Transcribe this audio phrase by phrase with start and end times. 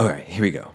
[0.00, 0.72] All right, here we go.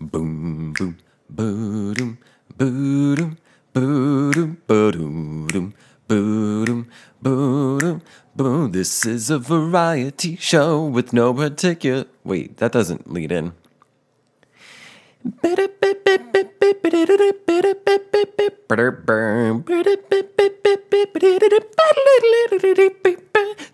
[0.00, 0.98] Boom, boom,
[1.30, 2.18] boom,
[2.56, 3.38] boom,
[3.72, 5.74] boom, boom,
[6.08, 6.88] boom,
[7.22, 8.02] boom,
[8.34, 8.72] boom.
[8.72, 12.06] This is a variety show with no particular.
[12.24, 13.52] Wait, that doesn't lead in.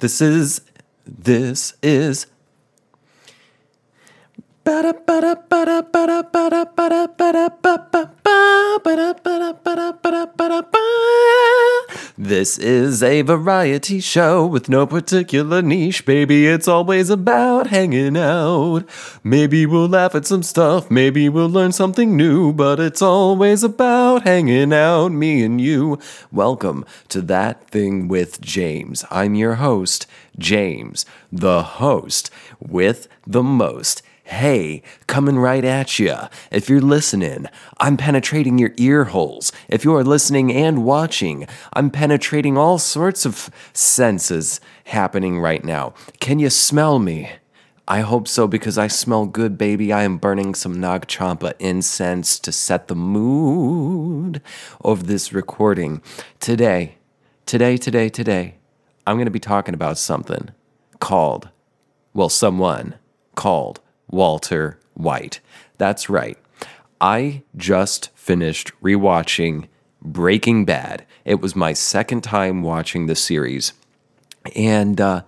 [0.00, 0.60] This is
[1.06, 2.26] this is
[12.16, 16.46] this is a variety show with no particular niche, baby.
[16.46, 18.88] It's always about hanging out.
[19.24, 24.22] Maybe we'll laugh at some stuff, maybe we'll learn something new, but it's always about
[24.22, 25.98] hanging out, me and you.
[26.30, 29.04] Welcome to That Thing with James.
[29.10, 30.06] I'm your host,
[30.38, 34.02] James, the host with the most.
[34.24, 36.16] Hey, coming right at you.
[36.52, 37.46] If you're listening,
[37.78, 39.50] I'm penetrating your ear holes.
[39.68, 45.94] If you're listening and watching, I'm penetrating all sorts of senses happening right now.
[46.20, 47.32] Can you smell me?
[47.88, 49.92] I hope so because I smell good, baby.
[49.92, 54.40] I am burning some Nag Champa incense to set the mood
[54.82, 56.00] of this recording.
[56.38, 56.94] Today,
[57.44, 58.54] today, today, today,
[59.04, 60.50] I'm going to be talking about something
[61.00, 61.48] called,
[62.14, 62.94] well, someone
[63.34, 63.80] called
[64.12, 65.40] Walter White.
[65.78, 66.38] That's right.
[67.00, 69.66] I just finished rewatching
[70.00, 71.04] Breaking Bad.
[71.24, 73.72] It was my second time watching the series.
[74.54, 75.22] And uh,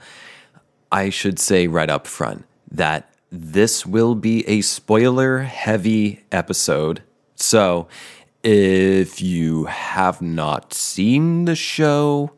[0.92, 7.02] I should say right up front that this will be a spoiler heavy episode.
[7.34, 7.88] So
[8.44, 12.32] if you have not seen the show,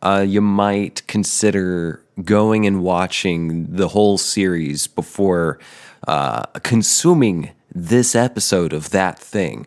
[0.00, 5.58] uh, you might consider going and watching the whole series before
[6.06, 9.66] uh, consuming this episode of that thing.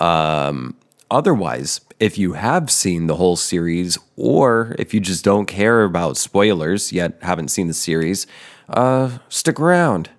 [0.00, 0.76] Um,
[1.10, 6.16] otherwise, if you have seen the whole series, or if you just don't care about
[6.16, 8.26] spoilers yet haven't seen the series,
[8.68, 10.10] uh, stick around.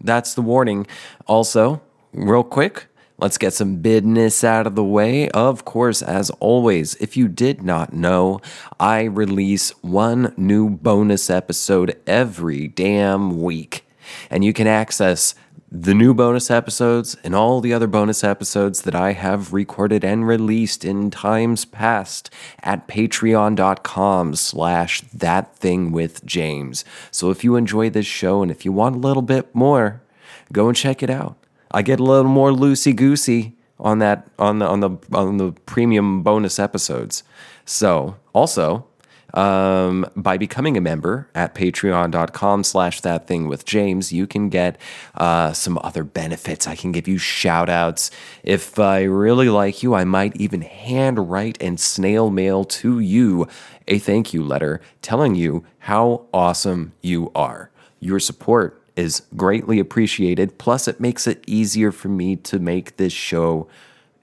[0.00, 0.86] That's the warning.
[1.26, 1.82] Also,
[2.12, 2.86] real quick,
[3.18, 5.30] Let's get some business out of the way.
[5.30, 8.40] Of course, as always, if you did not know,
[8.78, 13.86] I release one new bonus episode every damn week.
[14.28, 15.34] And you can access
[15.72, 20.26] the new bonus episodes and all the other bonus episodes that I have recorded and
[20.26, 22.28] released in times past
[22.62, 26.84] at patreon.com slash that thing with James.
[27.10, 30.02] So if you enjoy this show and if you want a little bit more,
[30.52, 31.36] go and check it out.
[31.76, 35.52] I get a little more loosey goosey on that on the on the on the
[35.66, 37.22] premium bonus episodes.
[37.66, 38.86] So also
[39.34, 44.80] um, by becoming a member at patreon.com slash that thing with james you can get
[45.16, 46.66] uh, some other benefits.
[46.66, 48.10] I can give you shout outs
[48.42, 53.46] if i really like you i might even hand write and snail mail to you
[53.86, 57.70] a thank you letter telling you how awesome you are.
[58.00, 60.58] Your support is greatly appreciated.
[60.58, 63.68] Plus, it makes it easier for me to make this show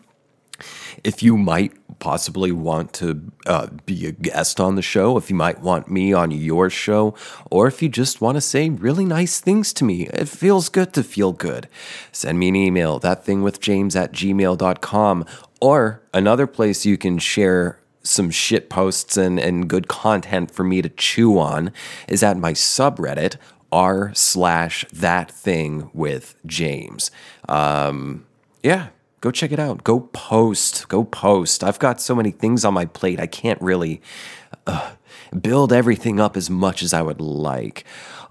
[1.04, 5.36] if you might possibly want to uh, be a guest on the show, if you
[5.36, 7.14] might want me on your show,
[7.50, 10.08] or if you just want to say really nice things to me.
[10.08, 11.68] It feels good to feel good.
[12.12, 15.24] Send me an email, thatthingwithjames at gmail.com,
[15.60, 20.80] or another place you can share some shit posts and, and good content for me
[20.80, 21.72] to chew on
[22.08, 23.36] is at my subreddit
[23.72, 27.10] r slash that thing with James.
[27.48, 28.26] Um,
[28.62, 28.88] yeah,
[29.20, 29.84] Go check it out.
[29.84, 30.88] Go post.
[30.88, 31.64] Go post.
[31.64, 33.18] I've got so many things on my plate.
[33.18, 34.02] I can't really
[34.66, 34.92] uh,
[35.40, 37.84] build everything up as much as I would like.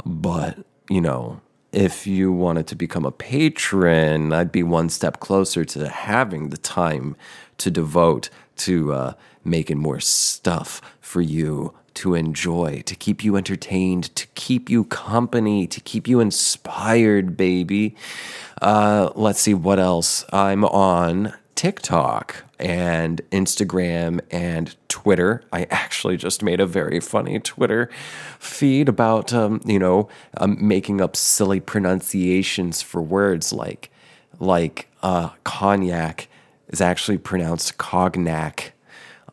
[0.05, 0.59] But,
[0.89, 1.41] you know,
[1.71, 6.57] if you wanted to become a patron, I'd be one step closer to having the
[6.57, 7.15] time
[7.57, 14.15] to devote to uh, making more stuff for you to enjoy, to keep you entertained,
[14.15, 17.95] to keep you company, to keep you inspired, baby.
[18.61, 20.23] Uh, let's see what else.
[20.31, 25.43] I'm on TikTok and Instagram and Twitter.
[25.51, 27.89] I actually just made a very funny Twitter
[28.39, 33.89] feed about, um, you know, um, making up silly pronunciations for words like,
[34.39, 36.27] like uh, cognac
[36.67, 38.73] is actually pronounced cognac.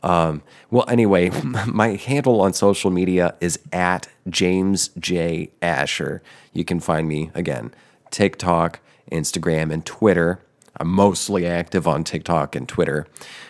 [0.03, 1.31] Um, well, anyway,
[1.67, 5.51] my handle on social media is at James J.
[5.61, 6.23] Asher.
[6.53, 7.73] You can find me again,
[8.11, 10.41] TikTok, Instagram, and Twitter.
[10.79, 13.07] I'm mostly active on TikTok and Twitter.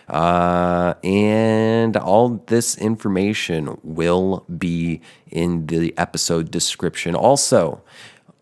[0.09, 5.01] Uh, and all this information will be
[5.31, 7.15] in the episode description.
[7.15, 7.81] Also,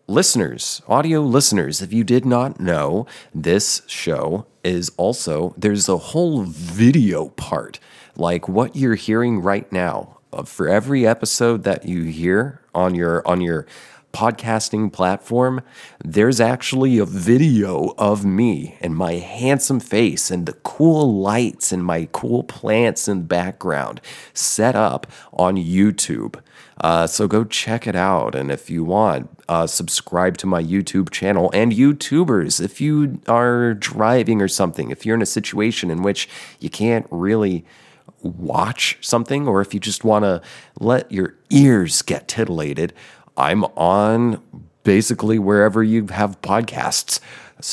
[0.08, 6.42] listeners, audio listeners, if you did not know, this show is also, there's a whole
[6.42, 7.78] video part
[8.16, 10.18] like what you're hearing right now.
[10.32, 13.66] Uh, for every episode that you hear on your on your
[14.12, 15.62] podcasting platform,
[16.04, 21.84] there's actually a video of me and my handsome face and the cool lights and
[21.84, 24.00] my cool plants in the background
[24.34, 26.40] set up on YouTube.
[26.80, 28.34] Uh, so go check it out.
[28.34, 31.50] And if you want, uh, subscribe to my YouTube channel.
[31.54, 36.28] And YouTubers, if you are driving or something, if you're in a situation in which
[36.60, 37.64] you can't really
[38.22, 40.40] watch something or if you just want to
[40.78, 42.92] let your ears get titillated,
[43.36, 44.42] I'm on
[44.84, 47.20] basically wherever you have podcasts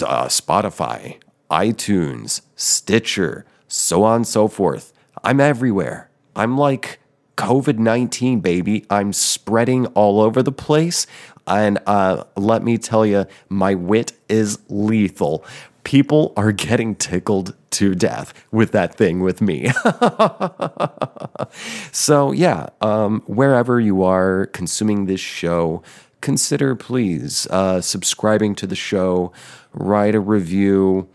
[0.06, 1.18] uh, Spotify,
[1.50, 4.94] iTunes, Stitcher, so on so forth.
[5.24, 6.10] I'm everywhere.
[6.36, 7.00] I'm like
[7.38, 8.86] COVID 19, baby.
[8.90, 11.07] I'm spreading all over the place.
[11.48, 15.44] And uh, let me tell you, my wit is lethal
[15.89, 19.71] people are getting tickled to death with that thing with me.
[21.91, 25.81] so, yeah, um, wherever you are consuming this show,
[26.21, 29.31] consider please uh, subscribing to the show,
[29.74, 31.09] write a review,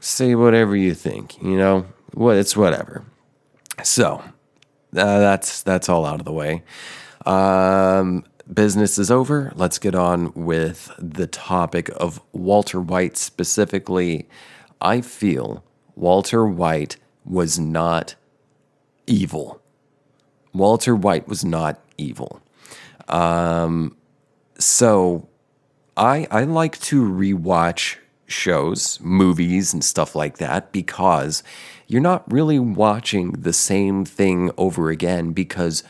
[0.00, 1.40] say whatever you think.
[1.40, 3.04] You know, what it's whatever.
[3.84, 4.24] So,
[4.96, 6.64] uh, that's that's all out of the way.
[7.26, 14.28] Um, business is over, let's get on with the topic of Walter White specifically.
[14.80, 15.64] I feel
[15.94, 18.14] Walter White was not
[19.06, 19.60] evil.
[20.52, 22.40] Walter White was not evil.
[23.08, 23.96] Um,
[24.58, 25.28] so
[25.96, 27.96] I I like to rewatch
[28.26, 31.42] shows, movies, and stuff like that because
[31.86, 35.84] you're not really watching the same thing over again because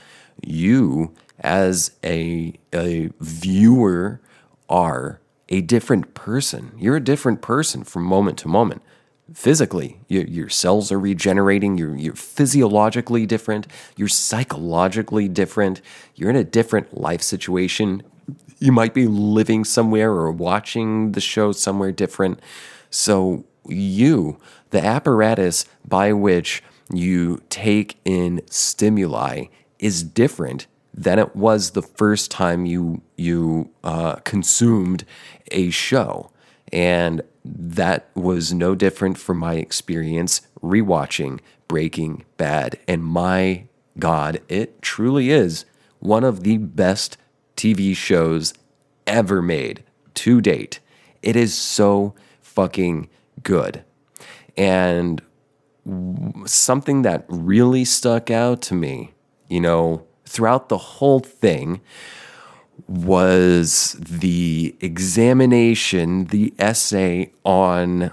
[0.45, 4.21] you as a, a viewer
[4.69, 6.73] are a different person.
[6.77, 8.83] You're a different person from moment to moment.
[9.33, 13.67] Physically, your, your cells are regenerating, you're, you're physiologically different,
[13.97, 15.81] you're psychologically different,
[16.15, 18.03] you're in a different life situation.
[18.59, 22.41] You might be living somewhere or watching the show somewhere different.
[22.89, 24.39] So, you,
[24.71, 26.63] the apparatus by which
[26.93, 29.47] you take in stimuli,
[29.79, 30.67] is different
[30.97, 35.05] than it was the first time you you uh, consumed
[35.51, 36.31] a show,
[36.73, 42.79] and that was no different from my experience rewatching Breaking Bad.
[42.89, 43.65] And my
[43.99, 45.65] God, it truly is
[45.99, 47.17] one of the best
[47.57, 48.55] TV shows
[49.07, 49.83] ever made
[50.15, 50.81] to date.
[51.23, 53.09] It is so fucking
[53.43, 53.85] good.
[54.57, 55.23] And
[56.47, 59.15] something that really stuck out to me,
[59.49, 61.81] you know, throughout the whole thing
[62.87, 68.11] was the examination, the essay on,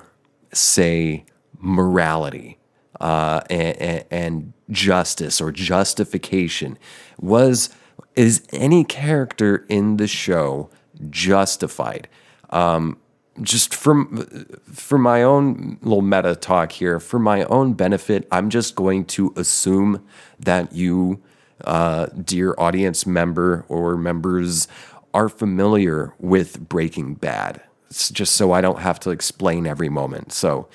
[0.54, 1.26] say,
[1.60, 2.58] morality
[3.00, 6.78] uh, and, and justice or justification.
[7.20, 7.70] Was
[8.16, 10.70] is any character in the show
[11.10, 12.08] justified?
[12.50, 12.98] Um,
[13.42, 18.76] just from for my own little meta talk here, for my own benefit, I'm just
[18.76, 20.06] going to assume
[20.40, 21.22] that you
[21.64, 24.68] uh, dear audience member or members
[25.14, 27.62] are familiar with Breaking Bad.
[27.90, 30.34] It's just so I don't have to explain every moment.
[30.34, 30.68] So,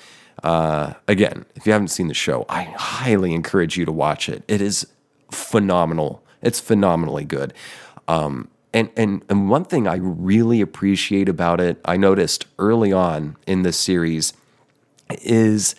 [0.43, 4.43] uh, again, if you haven't seen the show, I highly encourage you to watch it.
[4.47, 4.87] It is
[5.31, 6.23] phenomenal.
[6.41, 7.53] It's phenomenally good.
[8.07, 13.35] Um, and, and, and one thing I really appreciate about it, I noticed early on
[13.45, 14.33] in this series,
[15.21, 15.75] is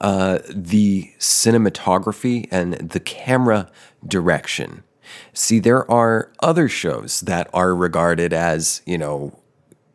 [0.00, 3.70] uh, the cinematography and the camera
[4.06, 4.84] direction.
[5.32, 9.38] See, there are other shows that are regarded as, you know,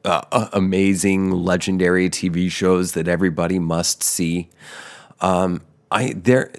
[0.06, 4.50] uh, amazing, legendary TV shows that everybody must see.
[5.22, 6.52] Um, I there,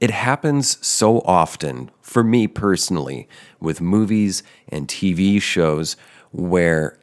[0.00, 3.28] it happens so often for me personally
[3.60, 5.96] with movies and TV shows
[6.32, 6.98] where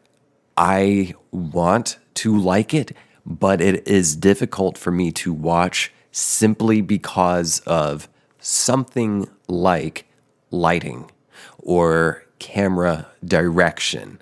[0.58, 7.60] I want to like it, but it is difficult for me to watch simply because
[7.62, 8.08] of
[8.44, 10.06] something like
[10.52, 11.10] lighting
[11.58, 14.22] or camera direction.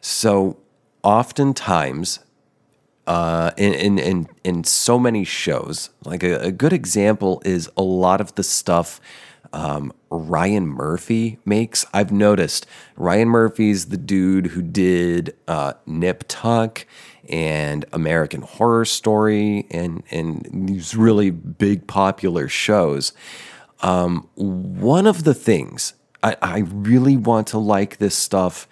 [0.00, 0.58] So
[1.02, 2.18] oftentimes,
[3.06, 7.82] uh, in, in, in, in so many shows, like a, a good example is a
[7.82, 9.00] lot of the stuff
[9.52, 11.84] um, Ryan Murphy makes.
[11.92, 12.66] I've noticed
[12.96, 16.86] Ryan Murphy's the dude who did uh, Nip Tuck
[17.28, 23.12] and American Horror Story and and these really big popular shows.
[23.82, 28.68] Um, one of the things I, I, really want to like this stuff,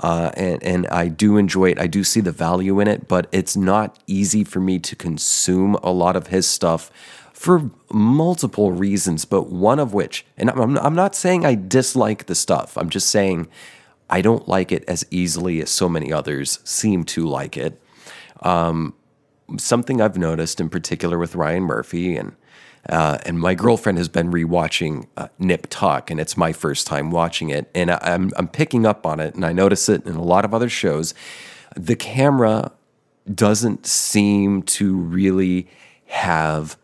[0.00, 1.78] uh, and and I do enjoy it.
[1.78, 5.74] I do see the value in it, but it's not easy for me to consume
[5.82, 6.90] a lot of his stuff
[7.34, 9.26] for multiple reasons.
[9.26, 12.78] But one of which, and I'm, I'm not saying I dislike the stuff.
[12.78, 13.48] I'm just saying
[14.08, 17.80] I don't like it as easily as so many others seem to like it.
[18.40, 18.94] Um,
[19.58, 22.34] something I've noticed in particular with Ryan Murphy and
[22.88, 27.10] uh, and my girlfriend has been rewatching uh, Nip Tuck, and it's my first time
[27.10, 30.14] watching it, and I, I'm I'm picking up on it, and I notice it in
[30.14, 31.14] a lot of other shows.
[31.76, 32.72] The camera
[33.32, 35.68] doesn't seem to really
[36.06, 36.76] have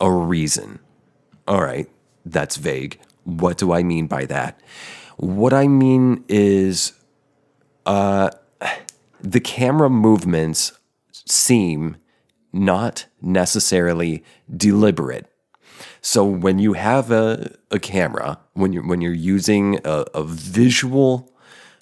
[0.00, 0.80] a reason.
[1.46, 1.88] All right,
[2.24, 2.98] that's vague.
[3.24, 4.60] What do I mean by that?
[5.16, 6.92] What I mean is,
[7.86, 8.30] uh,
[9.20, 10.72] the camera movements
[11.12, 11.96] seem
[12.52, 14.24] not necessarily
[14.54, 15.30] deliberate.
[16.06, 21.32] So when you have a, a camera, when you're when you're using a, a visual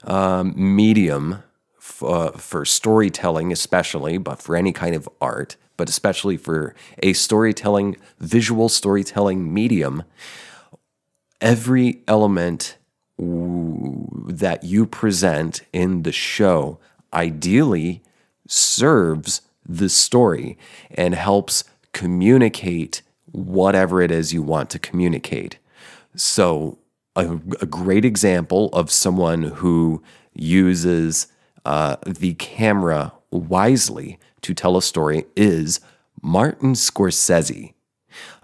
[0.04, 1.42] um, medium
[1.76, 7.12] f- uh, for storytelling, especially, but for any kind of art, but especially for a
[7.12, 10.04] storytelling, visual storytelling medium,
[11.42, 12.78] every element
[13.18, 16.78] w- that you present in the show
[17.12, 18.02] ideally
[18.48, 20.56] serves the story
[20.92, 23.02] and helps communicate
[23.34, 25.58] whatever it is you want to communicate.
[26.16, 26.78] So,
[27.16, 30.02] a, a great example of someone who
[30.34, 31.28] uses
[31.64, 35.80] uh, the camera wisely to tell a story is
[36.22, 37.74] Martin Scorsese.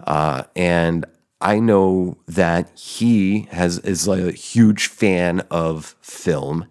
[0.05, 1.05] Uh, and
[1.39, 6.65] I know that he has is a huge fan of film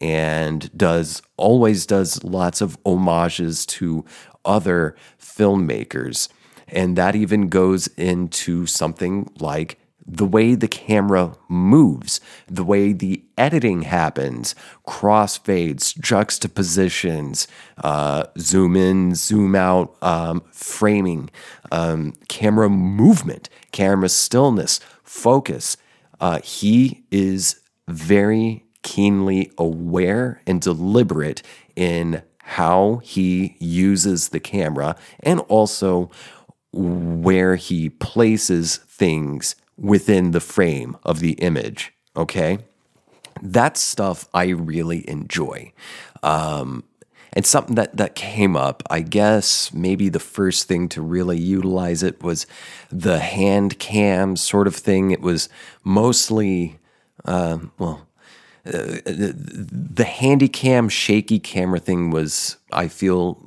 [0.00, 4.04] and does always does lots of homages to
[4.44, 6.28] other filmmakers.
[6.68, 13.24] And that even goes into something like the way the camera moves, the way the
[13.38, 14.54] editing happens,
[14.86, 21.30] crossfades, juxtapositions, uh, zoom in, zoom out, um, framing,
[21.72, 25.76] um, camera movement, camera stillness, focus.
[26.20, 31.42] Uh, he is very keenly aware and deliberate
[31.74, 36.10] in how he uses the camera and also
[36.74, 41.92] where he places things within the frame of the image.
[42.16, 42.58] Okay.
[43.42, 45.72] That stuff I really enjoy.
[46.22, 46.84] Um,
[47.32, 52.02] and something that, that came up, I guess maybe the first thing to really utilize
[52.02, 52.46] it was
[52.90, 55.10] the hand cam sort of thing.
[55.10, 55.48] It was
[55.82, 56.78] mostly,
[57.24, 58.06] uh, well,
[58.66, 63.43] uh, the handy cam shaky camera thing was, I feel,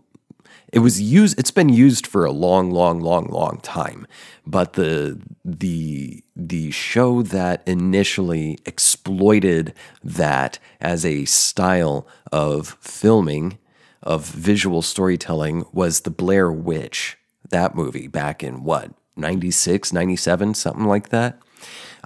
[0.73, 4.05] it was used it's been used for a long long long long time.
[4.45, 13.57] But the the the show that initially exploited that as a style of filming
[14.03, 17.17] of visual storytelling was the Blair Witch
[17.49, 21.39] that movie back in what 96 97 something like that?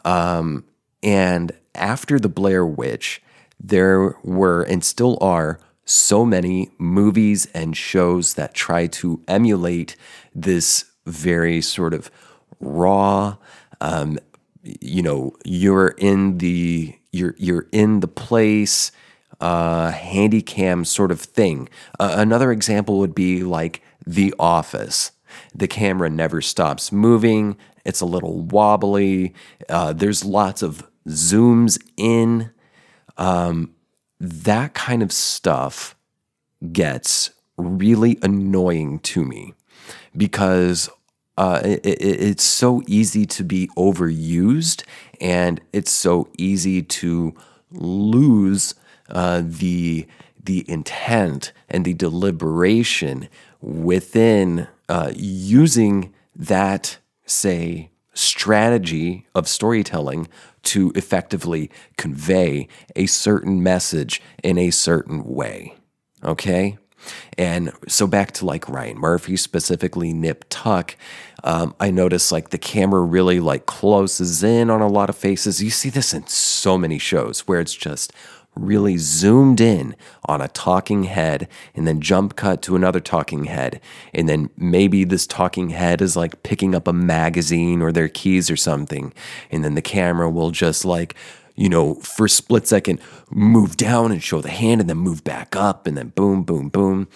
[0.05, 0.65] Um,
[1.03, 3.21] and after the Blair Witch
[3.63, 5.59] there were and still are
[5.91, 9.95] so many movies and shows that try to emulate
[10.33, 12.09] this very sort of
[12.59, 13.35] raw
[13.81, 14.17] um,
[14.63, 18.91] you know you're in the you're you're in the place
[19.41, 21.67] uh, handy cam sort of thing.
[21.99, 25.11] Uh, another example would be like the office.
[25.53, 27.57] The camera never stops moving.
[27.83, 29.33] It's a little wobbly.
[29.67, 32.51] Uh, there's lots of zooms in.
[33.17, 33.73] Um,
[34.21, 35.95] that kind of stuff
[36.71, 39.53] gets really annoying to me
[40.15, 40.89] because
[41.37, 44.83] uh, it, it, it's so easy to be overused
[45.19, 47.33] and it's so easy to
[47.71, 48.75] lose
[49.09, 50.05] uh, the
[50.43, 53.27] the intent and the deliberation
[53.59, 60.27] within uh, using that say strategy of storytelling
[60.63, 65.75] to effectively convey a certain message in a certain way.
[66.23, 66.77] Okay?
[67.37, 70.95] And so back to like Ryan Murphy, specifically Nip Tuck,
[71.43, 75.63] um, I notice like the camera really like closes in on a lot of faces.
[75.63, 78.13] You see this in so many shows where it's just
[78.55, 83.79] really zoomed in on a talking head and then jump cut to another talking head.
[84.13, 88.51] And then maybe this talking head is like picking up a magazine or their keys
[88.51, 89.13] or something.
[89.49, 91.15] And then the camera will just like,
[91.55, 95.23] you know, for a split second, move down and show the hand and then move
[95.23, 97.07] back up and then boom, boom, boom.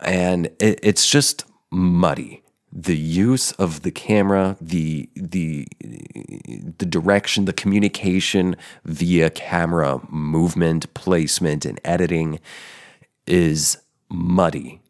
[0.00, 2.43] And it, it's just muddy
[2.76, 11.64] the use of the camera, the the the direction, the communication via camera movement, placement,
[11.64, 12.40] and editing
[13.28, 13.78] is
[14.08, 14.80] muddy.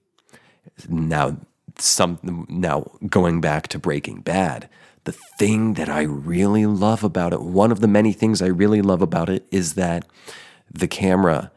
[0.89, 1.37] Now,
[1.79, 4.71] some now going back to Breaking Bad,
[5.05, 8.81] the thing that I really love about it, one of the many things I really
[8.81, 10.07] love about it, is that
[10.73, 11.53] the camera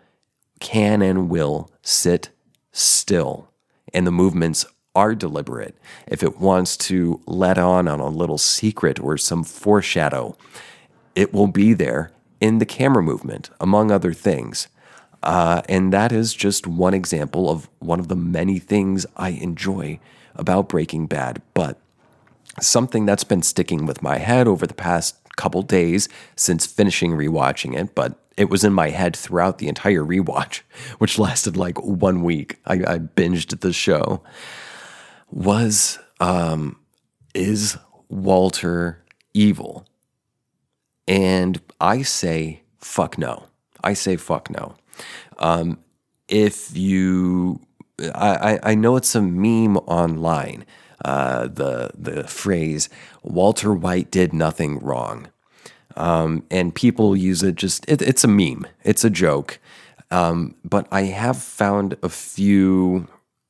[0.59, 2.31] can and will sit
[2.73, 3.49] still,
[3.93, 4.65] and the movements
[4.97, 5.77] are deliberate,
[6.07, 10.35] if it wants to let on on a little secret or some foreshadow,
[11.13, 12.11] it will be there
[12.41, 14.67] in the camera movement, among other things.
[15.21, 19.99] Uh, and that is just one example of one of the many things I enjoy
[20.33, 21.43] about Breaking Bad.
[21.53, 21.79] But
[22.59, 27.77] something that's been sticking with my head over the past couple days since finishing rewatching
[27.77, 30.61] it, but it was in my head throughout the entire rewatch,
[30.97, 32.57] which lasted like one week.
[32.65, 34.23] I, I binged the show
[35.29, 36.79] was um,
[37.33, 37.77] is
[38.09, 39.03] Walter
[39.33, 39.85] evil?
[41.07, 43.45] And I say fuck no.
[43.83, 44.75] I say fuck no.
[45.39, 45.79] Um,
[46.27, 47.61] if you,
[48.13, 50.65] I, I know it's a meme online.
[51.05, 52.89] Uh, the the phrase
[53.21, 55.27] Walter White did nothing wrong,
[55.95, 58.65] um, and people use it just it, it's a meme.
[58.83, 59.59] It's a joke.
[60.09, 63.07] Um, but I have found a few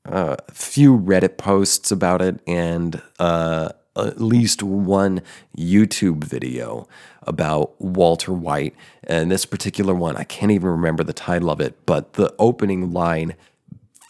[0.08, 5.22] a few Reddit posts about it and uh, at least one
[5.58, 6.88] YouTube video
[7.24, 8.76] about Walter White.
[9.04, 12.92] And this particular one, I can't even remember the title of it, but the opening
[12.94, 13.36] line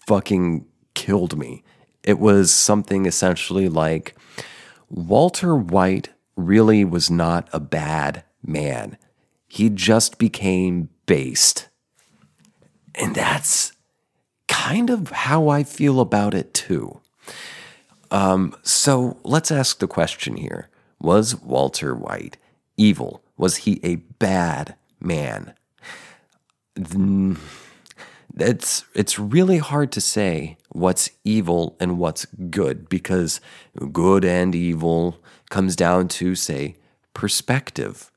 [0.08, 1.64] fucking killed me.
[2.04, 4.16] It was something essentially like
[4.90, 8.98] Walter White really was not a bad man.
[9.48, 11.68] He just became based.
[12.96, 13.74] And that's
[14.58, 17.00] kind of how I feel about it too.
[18.10, 22.38] Um, so let's ask the question here Was Walter White
[22.76, 23.22] evil?
[23.38, 25.54] Was he a bad man?
[28.40, 33.40] It's, it's really hard to say what's evil and what's good because
[33.92, 36.76] good and evil comes down to, say,
[37.14, 38.12] perspective.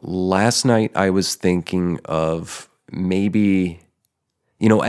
[0.00, 3.80] Last night I was thinking of maybe,
[4.58, 4.82] you know,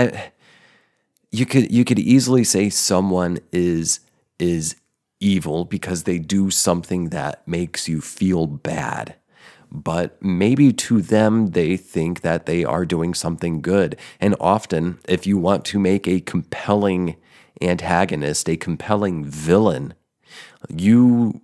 [1.32, 4.00] you could you could easily say someone is
[4.40, 4.76] is
[5.20, 9.16] evil because they do something that makes you feel bad.
[9.70, 13.98] But maybe to them, they think that they are doing something good.
[14.20, 17.18] And often, if you want to make a compelling
[17.62, 19.94] antagonist, a compelling villain,
[20.70, 21.42] you,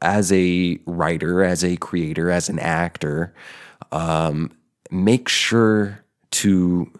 [0.00, 3.34] as a writer, as a creator, as an actor,
[3.90, 4.52] um,
[4.90, 6.92] make sure to,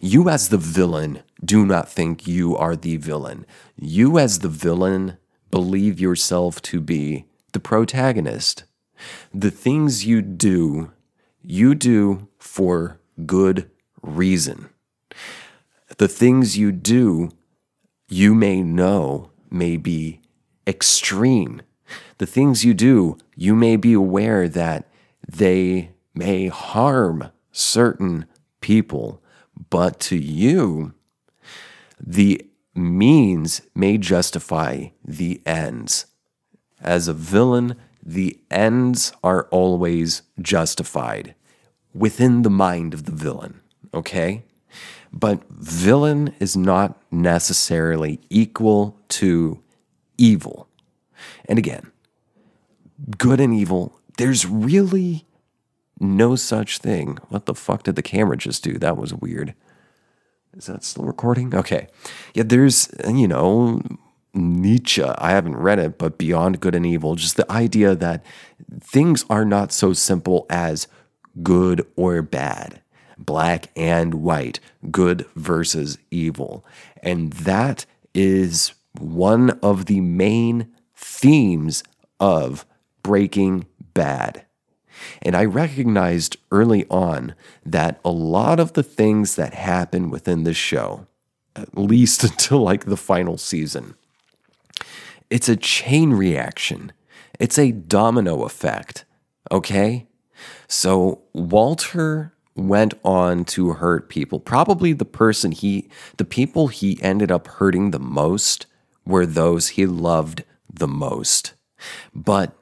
[0.00, 3.46] you as the villain, do not think you are the villain.
[3.76, 5.18] You, as the villain,
[5.50, 8.64] believe yourself to be the protagonist.
[9.32, 10.92] The things you do,
[11.42, 13.70] you do for good
[14.02, 14.68] reason.
[15.98, 17.30] The things you do,
[18.08, 20.20] you may know may be
[20.66, 21.62] extreme.
[22.18, 24.88] The things you do, you may be aware that
[25.26, 28.26] they may harm certain
[28.60, 29.22] people,
[29.70, 30.94] but to you,
[32.00, 36.06] the means may justify the ends.
[36.80, 41.34] As a villain, the ends are always justified
[41.92, 43.60] within the mind of the villain,
[43.92, 44.44] okay?
[45.12, 49.60] But villain is not necessarily equal to
[50.16, 50.68] evil.
[51.46, 51.90] And again,
[53.16, 55.26] good and evil, there's really
[55.98, 57.18] no such thing.
[57.28, 58.74] What the fuck did the camera just do?
[58.78, 59.54] That was weird.
[60.56, 61.54] Is that still recording?
[61.54, 61.88] Okay.
[62.34, 63.80] Yeah, there's, you know,
[64.34, 65.02] Nietzsche.
[65.02, 68.24] I haven't read it, but Beyond Good and Evil, just the idea that
[68.80, 70.88] things are not so simple as
[71.42, 72.82] good or bad,
[73.16, 76.64] black and white, good versus evil.
[77.02, 81.84] And that is one of the main themes
[82.18, 82.66] of
[83.02, 84.44] Breaking Bad.
[85.22, 87.34] And I recognized early on
[87.64, 91.06] that a lot of the things that happen within this show,
[91.56, 93.94] at least until like the final season,
[95.30, 96.92] it's a chain reaction.
[97.38, 99.04] It's a domino effect.
[99.50, 100.06] Okay?
[100.66, 104.40] So Walter went on to hurt people.
[104.40, 108.66] Probably the person he, the people he ended up hurting the most
[109.06, 111.54] were those he loved the most.
[112.14, 112.57] But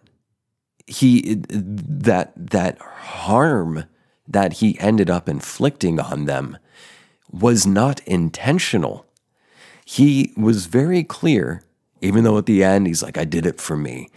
[0.87, 3.85] he, that, that harm
[4.29, 6.59] that he ended up inflicting on them
[7.31, 9.07] was not intentional.
[9.85, 11.62] He was very clear
[12.01, 14.11] even though at the end he's like, I did it for me.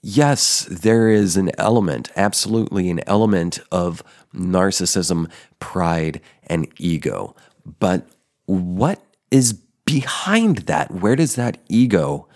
[0.00, 4.02] Yes, there is an element, absolutely an element of
[4.34, 7.36] narcissism, pride, and ego.
[7.78, 8.08] But
[8.46, 9.52] what is
[9.84, 10.90] behind that?
[10.90, 12.26] Where does that ego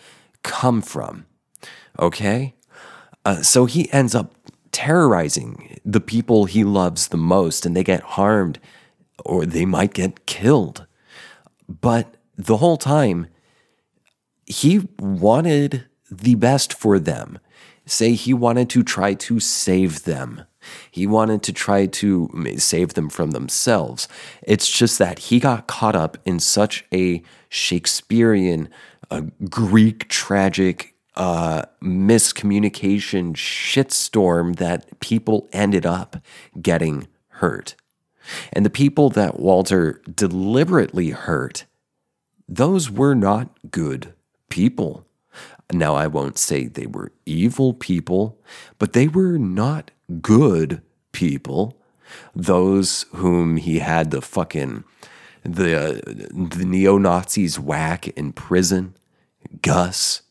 [0.43, 1.27] come from?
[1.99, 2.55] Okay?
[3.27, 4.37] Uh, so he ends up
[4.71, 8.61] terrorizing the people he loves the most, and they get harmed
[9.25, 10.87] or they might get killed.
[11.69, 13.27] But the whole time,
[14.47, 17.41] he wanted the best for them.
[17.85, 20.43] Say he wanted to try to save them.
[20.93, 24.07] He wanted to try to save them from themselves.
[24.43, 28.69] It's just that he got caught up in such a Shakespearean,
[29.11, 36.17] a Greek tragic uh, miscommunication shitstorm that people ended up
[36.61, 37.75] getting hurt.
[38.53, 41.65] And the people that Walter deliberately hurt,
[42.49, 44.15] those were not good
[44.51, 45.07] people.
[45.73, 48.41] Now, I won't say they were evil people,
[48.79, 51.77] but they were not good people.
[52.35, 54.85] Those whom he had the fucking
[55.43, 56.03] the
[56.33, 58.97] the neo Nazis whack in prison,
[59.63, 60.23] Gus,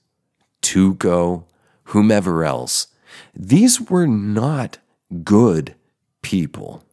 [0.66, 1.44] Tuco,
[1.86, 2.88] whomever else.
[3.36, 4.80] These were not
[5.24, 5.76] good
[6.24, 6.84] people.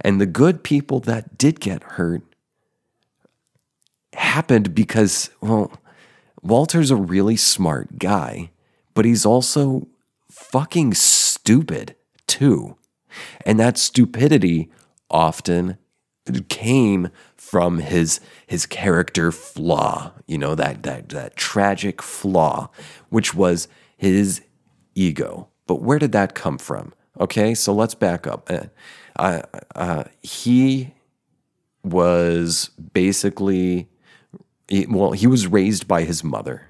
[0.00, 2.22] And the good people that did get hurt
[4.12, 5.72] happened because, well,
[6.42, 8.50] Walter's a really smart guy,
[8.94, 9.88] but he's also
[10.30, 11.96] fucking stupid
[12.28, 12.76] too.
[13.44, 14.70] And that stupidity
[15.10, 15.76] often
[16.48, 22.70] came from his his character flaw, you know, that that that tragic flaw,
[23.10, 24.42] which was his
[24.94, 25.48] ego.
[25.66, 26.92] But where did that come from?
[27.20, 28.50] Okay, so let's back up.
[28.50, 28.66] Uh,
[29.16, 29.42] uh,
[29.74, 30.92] uh, he
[31.82, 33.88] was basically
[34.88, 36.68] well, he was raised by his mother.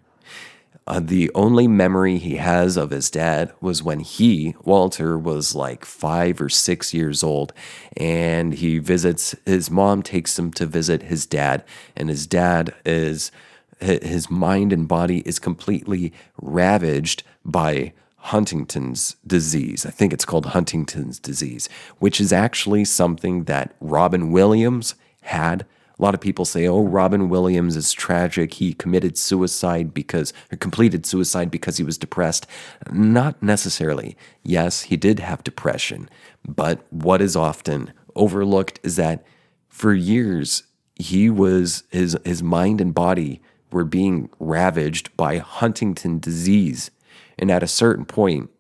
[0.86, 5.84] Uh, the only memory he has of his dad was when he, Walter, was like
[5.84, 7.52] five or six years old.
[7.96, 11.64] And he visits, his mom takes him to visit his dad.
[11.96, 13.32] And his dad is,
[13.80, 19.84] his mind and body is completely ravaged by Huntington's disease.
[19.86, 21.68] I think it's called Huntington's disease,
[21.98, 25.64] which is actually something that Robin Williams had
[25.98, 28.54] a lot of people say, oh, Robin Williams is tragic.
[28.54, 32.46] He committed suicide because, or completed suicide because he was depressed.
[32.90, 34.16] Not necessarily.
[34.42, 36.08] Yes, he did have depression.
[36.46, 39.24] But what is often overlooked is that
[39.68, 40.64] for years,
[40.96, 46.90] he was, his, his mind and body were being ravaged by Huntington disease.
[47.38, 48.50] And at a certain point,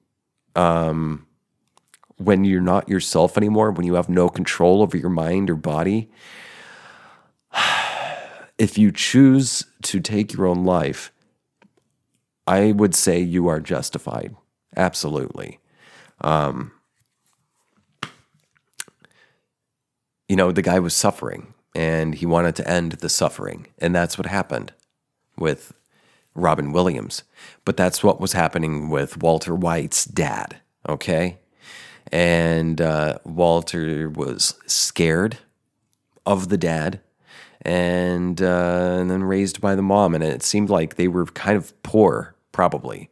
[0.54, 1.26] um,
[2.16, 6.10] when you're not yourself anymore, when you have no control over your mind or body,
[8.58, 11.12] if you choose to take your own life,
[12.46, 14.36] I would say you are justified.
[14.76, 15.60] Absolutely.
[16.20, 16.72] Um,
[20.28, 23.66] you know, the guy was suffering and he wanted to end the suffering.
[23.78, 24.72] And that's what happened
[25.36, 25.72] with
[26.34, 27.22] Robin Williams.
[27.64, 31.38] But that's what was happening with Walter White's dad, okay?
[32.12, 35.38] And uh, Walter was scared
[36.26, 37.00] of the dad
[37.64, 41.56] and uh, and then raised by the mom, and it seemed like they were kind
[41.56, 43.10] of poor, probably.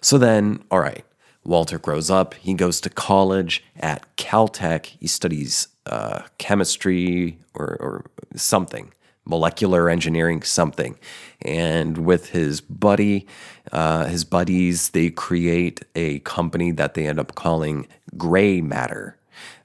[0.00, 1.04] So then, all right,
[1.44, 2.34] Walter grows up.
[2.34, 4.86] He goes to college at Caltech.
[5.00, 8.92] He studies uh, chemistry or, or something,
[9.24, 10.98] molecular engineering, something.
[11.42, 13.26] And with his buddy,
[13.72, 17.86] uh, his buddies, they create a company that they end up calling
[18.16, 19.16] Gray Matter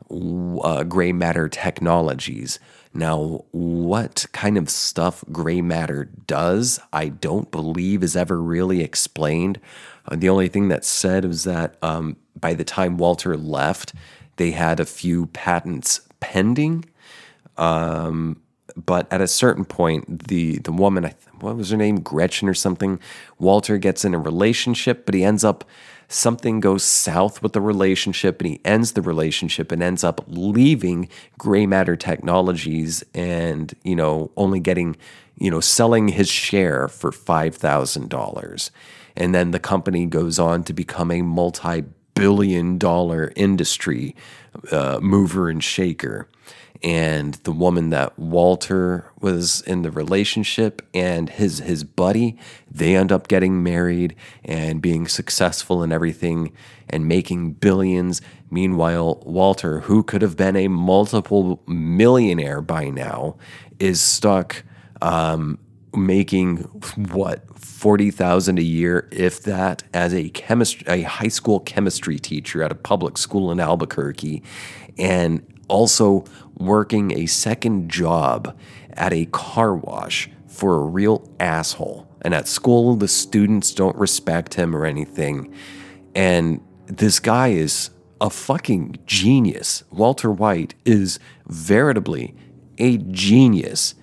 [0.10, 2.60] uh, gray matter technologies.
[2.94, 9.60] Now, what kind of stuff gray matter does, I don't believe is ever really explained.
[10.08, 13.94] Uh, the only thing that's said is that um, by the time Walter left,
[14.38, 16.86] they had a few patents pending.
[17.58, 18.42] Um,
[18.76, 23.00] but at a certain point, the the woman, what was her name, Gretchen or something,
[23.40, 25.64] Walter gets in a relationship, but he ends up
[26.08, 31.10] something goes south with the relationship, and he ends the relationship and ends up leaving
[31.38, 34.96] Gray Matter Technologies, and you know only getting
[35.38, 38.72] you know selling his share for five thousand dollars,
[39.16, 41.84] and then the company goes on to become a multi
[42.16, 44.16] billion dollar industry
[44.72, 46.28] uh, mover and shaker
[46.84, 52.38] and the woman that Walter was in the relationship and his his buddy
[52.70, 56.52] they end up getting married and being successful and everything
[56.90, 58.22] and making billions.
[58.50, 63.38] Meanwhile Walter who could have been a multiple millionaire by now
[63.80, 64.64] is stuck
[65.02, 65.58] um,
[65.94, 66.58] making
[67.12, 72.72] what 40,000 a year if that as a chemistry a high school chemistry teacher at
[72.72, 74.44] a public school in Albuquerque.
[74.98, 76.26] And also
[76.58, 78.58] working a second job
[78.94, 82.08] at a car wash for a real asshole.
[82.22, 85.54] And at school, the students don't respect him or anything.
[86.16, 89.84] And this guy is a fucking genius.
[89.92, 92.34] Walter White is veritably
[92.78, 93.96] a genius.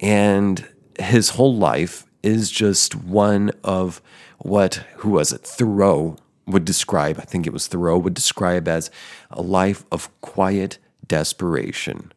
[0.00, 4.02] And his whole life is just one of
[4.38, 5.42] what, who was it?
[5.42, 8.90] Thoreau would describe, I think it was Thoreau, would describe as
[9.30, 10.78] a life of quiet
[11.12, 12.10] desperation.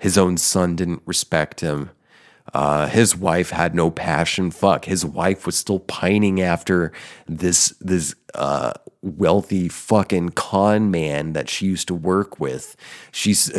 [0.00, 1.90] His own son didn't respect him.
[2.52, 4.50] Uh, his wife had no passion.
[4.50, 6.90] Fuck, his wife was still pining after
[7.28, 12.74] this this uh, wealthy fucking con man that she used to work with.
[13.12, 13.52] She's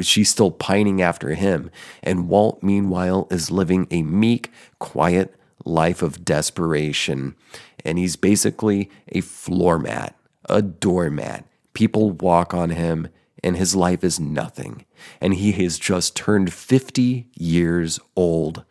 [0.00, 1.70] she's still pining after him,
[2.02, 5.34] and Walt, meanwhile, is living a meek, quiet
[5.66, 7.36] life of desperation,
[7.84, 10.16] and he's basically a floor mat,
[10.48, 11.44] a doormat.
[11.74, 13.08] People walk on him
[13.42, 14.84] and his life is nothing.
[15.20, 18.64] And he has just turned 50 years old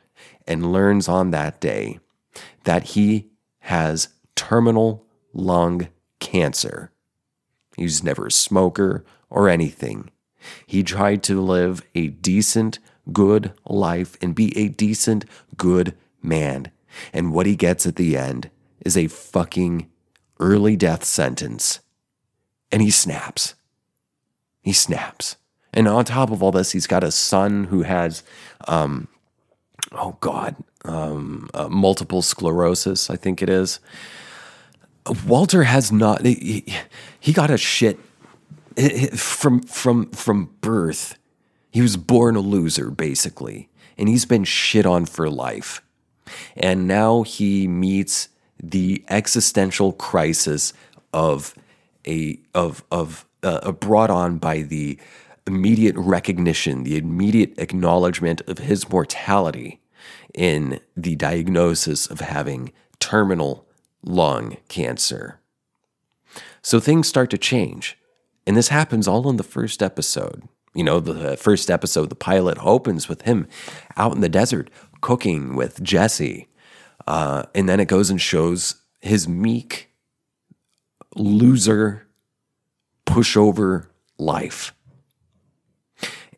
[0.48, 2.00] and learns on that day
[2.64, 5.88] that he has terminal lung
[6.20, 6.92] cancer.
[7.76, 10.10] He was never a smoker or anything.
[10.66, 12.80] He tried to live a decent,
[13.12, 15.26] good life and be a decent,
[15.56, 16.72] good man.
[17.14, 18.50] And what he gets at the end
[18.86, 19.90] is a fucking
[20.40, 21.82] early death sentence.
[22.72, 23.56] And he snaps.
[24.68, 25.38] He snaps.
[25.72, 28.22] And on top of all this, he's got a son who has,
[28.68, 29.08] um,
[29.94, 33.80] oh God, um, uh, multiple sclerosis, I think it is.
[35.26, 36.66] Walter has not, he,
[37.18, 37.98] he got a shit
[39.16, 41.18] from, from, from birth.
[41.72, 45.82] He was born a loser, basically, and he's been shit on for life.
[46.58, 48.28] And now he meets
[48.62, 50.74] the existential crisis
[51.14, 51.56] of
[52.06, 55.00] a of of uh, brought on by the
[55.46, 59.80] immediate recognition, the immediate acknowledgement of his mortality
[60.34, 63.68] in the diagnosis of having terminal
[64.04, 65.40] lung cancer.
[66.62, 67.98] So things start to change.
[68.46, 70.48] And this happens all in the first episode.
[70.74, 73.48] You know, the first episode, the pilot opens with him
[73.96, 74.70] out in the desert
[75.02, 76.48] cooking with Jesse.
[77.08, 79.90] Uh, and then it goes and shows his meek,
[81.16, 82.07] loser
[83.08, 84.74] pushover life.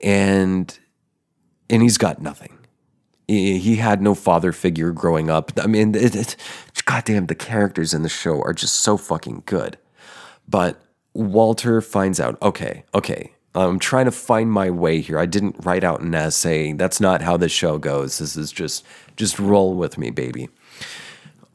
[0.01, 0.77] And
[1.69, 2.57] and he's got nothing.
[3.27, 5.51] He had no father figure growing up.
[5.61, 6.35] I mean, it, it,
[6.85, 9.77] goddamn, the characters in the show are just so fucking good.
[10.47, 10.81] But
[11.13, 15.19] Walter finds out, okay, okay, I'm trying to find my way here.
[15.19, 16.73] I didn't write out an essay.
[16.73, 18.17] That's not how this show goes.
[18.17, 20.49] This is just just roll with me, baby.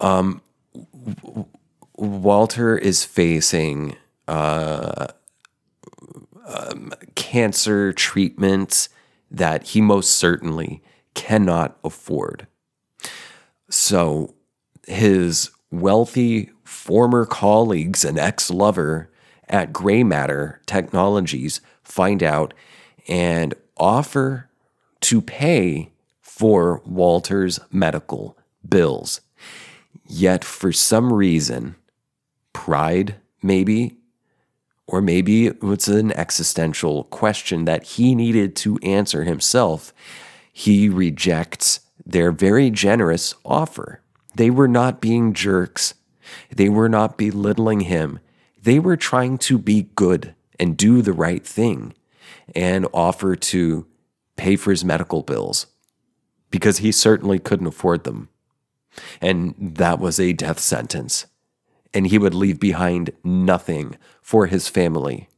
[0.00, 0.42] Um,
[1.96, 3.96] Walter is facing
[4.28, 5.06] uh,
[6.46, 8.88] um, cancer treatments
[9.30, 10.82] that he most certainly
[11.14, 12.46] cannot afford.
[13.70, 14.34] So
[14.86, 19.10] his wealthy former colleagues and ex lover
[19.48, 22.54] at Gray Matter Technologies find out
[23.08, 24.48] and offer
[25.00, 29.20] to pay for Walter's medical bills.
[30.06, 31.76] Yet, for some reason,
[32.52, 33.98] pride maybe,
[34.86, 39.92] or maybe it's an existential question that he needed to answer himself.
[40.52, 44.00] He rejects their very generous offer.
[44.34, 45.94] They were not being jerks.
[46.54, 48.20] They were not belittling him.
[48.62, 51.94] They were trying to be good and do the right thing
[52.54, 53.86] and offer to
[54.36, 55.66] pay for his medical bills
[56.50, 58.28] because he certainly couldn't afford them.
[59.20, 61.26] And that was a death sentence.
[61.94, 65.28] And he would leave behind nothing for his family.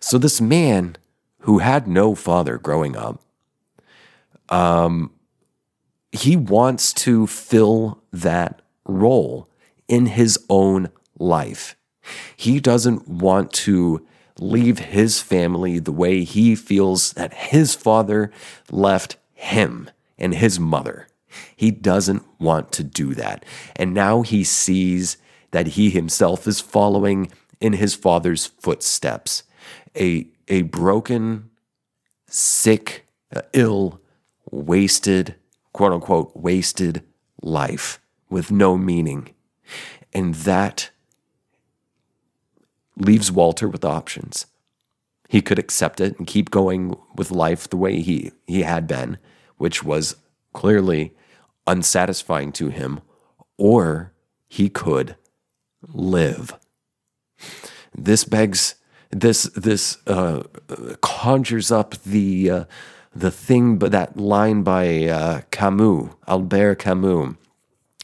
[0.00, 0.96] So, this man
[1.40, 3.20] who had no father growing up,
[4.48, 5.12] um,
[6.10, 9.48] he wants to fill that role
[9.88, 11.76] in his own life.
[12.36, 14.06] He doesn't want to
[14.38, 18.30] leave his family the way he feels that his father
[18.70, 21.08] left him and his mother.
[21.54, 23.44] He doesn't want to do that.
[23.74, 25.16] And now he sees
[25.56, 29.42] that he himself is following in his father's footsteps.
[29.96, 31.48] A, a broken,
[32.26, 33.98] sick, uh, ill,
[34.50, 35.34] wasted,
[35.72, 37.02] quote unquote, wasted
[37.40, 39.30] life with no meaning.
[40.12, 40.90] And that
[42.98, 44.44] leaves Walter with options.
[45.26, 49.16] He could accept it and keep going with life the way he, he had been,
[49.56, 50.16] which was
[50.52, 51.14] clearly
[51.66, 53.00] unsatisfying to him,
[53.56, 54.12] or
[54.48, 55.16] he could
[55.92, 56.54] live.
[57.94, 58.74] This begs
[59.10, 60.42] this this uh,
[61.00, 62.64] conjures up the uh,
[63.14, 67.34] the thing, but that line by uh, Camus, Albert Camus.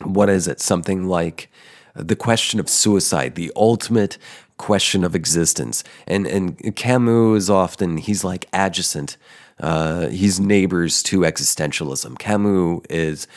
[0.03, 0.61] What is it?
[0.61, 1.51] Something like
[1.95, 4.17] the question of suicide, the ultimate
[4.57, 5.85] question of existence.
[6.07, 9.17] And and Camus is often he's like adjacent.
[9.61, 12.19] Uh, he's neighbors to existentialism.
[12.19, 13.29] Camus is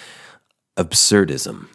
[0.78, 1.68] absurdism.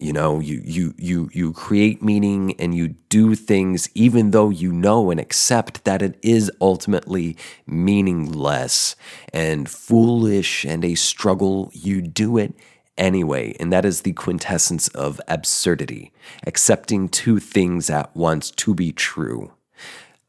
[0.00, 4.72] You know, you you you you create meaning and you do things even though you
[4.72, 8.94] know and accept that it is ultimately meaningless
[9.32, 11.70] and foolish and a struggle.
[11.72, 12.54] You do it
[12.96, 16.12] anyway, and that is the quintessence of absurdity,
[16.46, 19.52] accepting two things at once to be true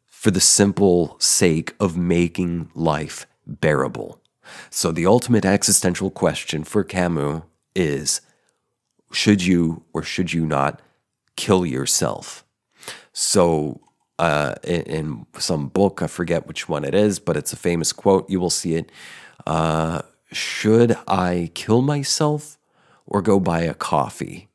[0.07, 4.19] for the simple sake of making life bearable.
[4.69, 7.43] So the ultimate existential question for Camus
[7.75, 8.21] is
[9.11, 10.81] should you or should you not
[11.35, 12.45] kill yourself?
[13.13, 13.81] So,
[14.17, 17.93] uh, in, in, some book, I forget which one it is, but it's a famous
[17.93, 18.29] quote.
[18.29, 18.91] You will see it.
[19.47, 22.57] Uh, should I kill myself
[23.05, 24.49] or go buy a coffee?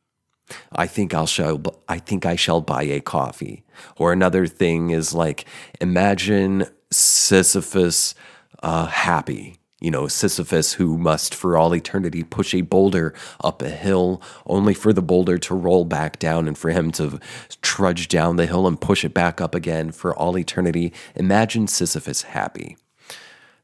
[0.73, 1.63] I think I'll shall.
[1.89, 3.65] I think I shall buy a coffee.
[3.97, 5.47] Or another thing is like
[5.81, 8.15] imagine Sisyphus
[8.63, 13.69] uh, happy you know, Sisyphus who must for all eternity push a boulder up a
[13.69, 17.21] hill, only for the boulder to roll back down and for him to
[17.61, 20.91] trudge down the hill and push it back up again for all eternity.
[21.17, 22.79] Imagine Sisyphus happy.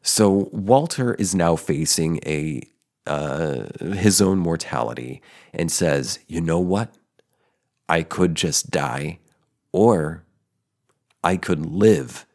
[0.02, 2.64] So Walter is now facing a
[3.06, 5.22] uh, his own mortality
[5.54, 6.94] and says, "You know what?
[7.88, 9.20] I could just die,
[9.72, 10.22] or
[11.24, 12.26] I could live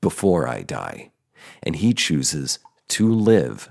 [0.00, 1.10] before I die."
[1.64, 2.60] And he chooses
[2.92, 3.70] to live.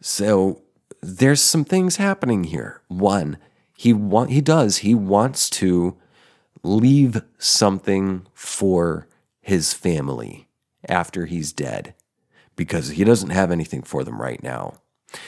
[0.00, 0.62] So
[1.02, 2.80] there's some things happening here.
[2.88, 3.38] One,
[3.76, 5.96] he want he does he wants to
[6.62, 9.06] leave something for
[9.40, 10.48] his family
[10.88, 11.94] after he's dead
[12.56, 14.74] because he doesn't have anything for them right now.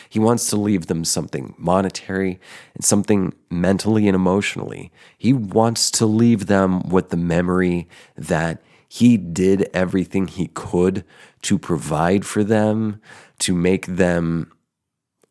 [0.09, 2.39] He wants to leave them something monetary
[2.75, 4.93] and something mentally and emotionally.
[5.17, 8.61] He wants to leave them with the memory that
[8.93, 11.05] he did everything he could
[11.43, 13.01] to provide for them,
[13.39, 14.51] to make them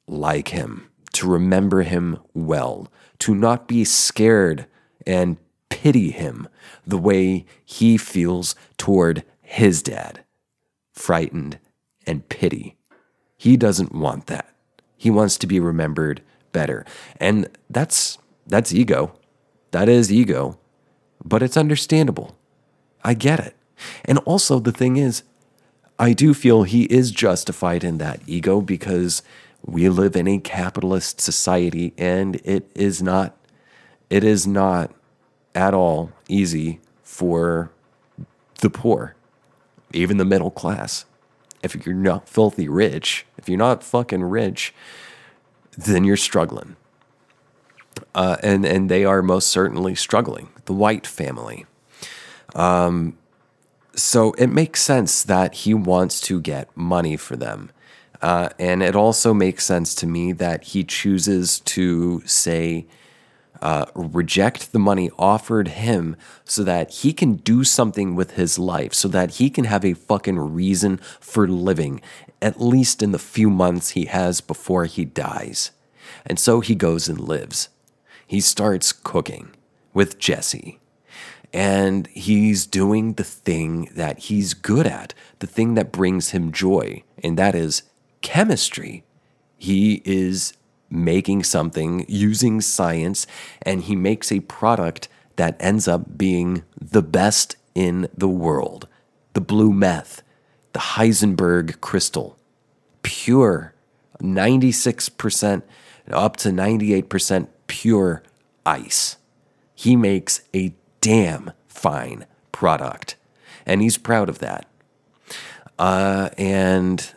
[0.07, 2.87] like him, to remember him well,
[3.19, 4.65] to not be scared
[5.05, 5.35] and
[5.67, 6.47] pity him
[6.87, 10.23] the way he feels toward his dad
[10.93, 11.59] frightened
[12.07, 12.77] and pity.
[13.35, 14.55] He doesn't want that.
[14.95, 16.21] He wants to be remembered
[16.53, 16.85] better.
[17.19, 18.17] And that's
[18.47, 19.19] that's ego.
[19.71, 20.57] That is ego.
[21.25, 22.38] But it's understandable.
[23.03, 23.55] I get it.
[24.05, 25.23] And also, the thing is,
[25.97, 29.21] I do feel he is justified in that ego because
[29.65, 33.35] we live in a capitalist society and it is not
[34.09, 34.91] it is not
[35.53, 37.69] at all easy for
[38.61, 39.15] the poor,
[39.93, 41.05] even the middle class.
[41.61, 44.73] If you're not filthy rich, if you're not fucking rich,
[45.77, 46.75] then you're struggling.
[48.15, 50.49] Uh, and and they are most certainly struggling.
[50.65, 51.65] The white family.
[52.55, 53.17] Um,
[53.95, 57.71] so it makes sense that he wants to get money for them.
[58.21, 62.85] Uh, and it also makes sense to me that he chooses to say,
[63.61, 68.93] uh, reject the money offered him so that he can do something with his life,
[68.93, 72.01] so that he can have a fucking reason for living,
[72.41, 75.71] at least in the few months he has before he dies.
[76.25, 77.69] And so he goes and lives.
[78.25, 79.55] He starts cooking
[79.93, 80.79] with Jesse.
[81.51, 87.03] And he's doing the thing that he's good at, the thing that brings him joy,
[87.23, 87.83] and that is
[88.21, 89.03] chemistry.
[89.57, 90.53] He is
[90.89, 93.25] making something using science,
[93.61, 98.87] and he makes a product that ends up being the best in the world
[99.33, 100.23] the blue meth,
[100.73, 102.37] the Heisenberg crystal,
[103.03, 103.73] pure
[104.21, 105.61] 96%
[106.11, 108.23] up to 98% pure
[108.65, 109.17] ice.
[109.75, 113.15] He makes a damn fine product,
[113.65, 114.67] and he's proud of that.
[115.77, 117.13] Uh, and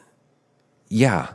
[0.89, 1.35] yeah,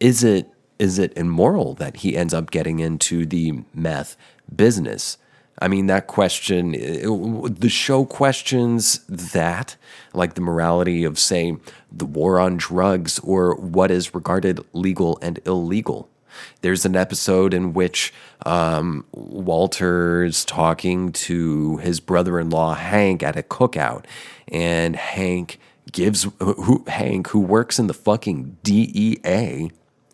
[0.00, 4.16] is it is it immoral that he ends up getting into the meth
[4.54, 5.18] business?
[5.60, 9.76] I mean, that question, it, the show questions that,
[10.12, 11.56] like the morality of, say,
[11.92, 16.10] the war on drugs or what is regarded legal and illegal.
[16.60, 18.12] There's an episode in which
[18.46, 24.04] um, Walter's talking to his brother in law, Hank, at a cookout,
[24.48, 25.58] and Hank
[25.92, 29.70] gives who, Hank, who works in the fucking DEA,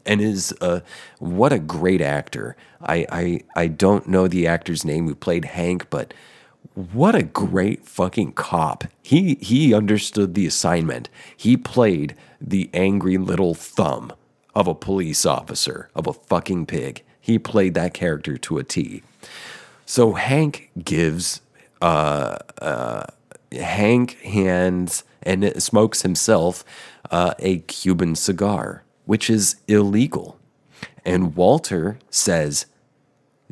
[0.07, 0.81] and is uh,
[1.19, 2.57] what a great actor.
[2.83, 6.15] I, I I don't know the actor's name who played Hank, but
[6.75, 8.85] what a great fucking cop.
[9.03, 11.09] He he understood the assignment.
[11.37, 14.13] He played the angry little thumb
[14.55, 17.03] of a police officer, of a fucking pig.
[17.21, 19.03] He played that character to a T.
[19.87, 21.41] So Hank gives
[21.83, 23.07] uh, uh,
[23.53, 26.65] Hank hands and smokes himself
[27.11, 30.39] uh, a Cuban cigar which is illegal.
[31.05, 32.67] And Walter says,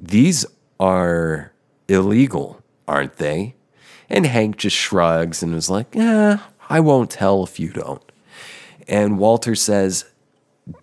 [0.00, 0.46] These
[0.78, 1.50] are
[1.88, 3.56] illegal, aren't they?
[4.08, 6.38] And Hank just shrugs and is like, Yeah,
[6.70, 8.02] I won't tell if you don't.
[8.86, 10.04] And Walter says,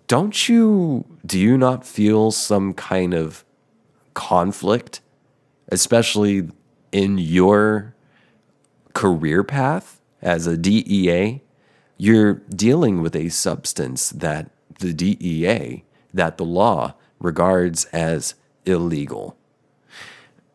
[0.06, 3.44] Don't you, do you not feel some kind of
[4.14, 5.00] conflict,
[5.68, 6.48] especially
[6.92, 7.94] in your
[8.94, 11.42] career path as a DEA?
[11.98, 18.34] You're dealing with a substance that the DEA that the law regards as
[18.64, 19.36] illegal.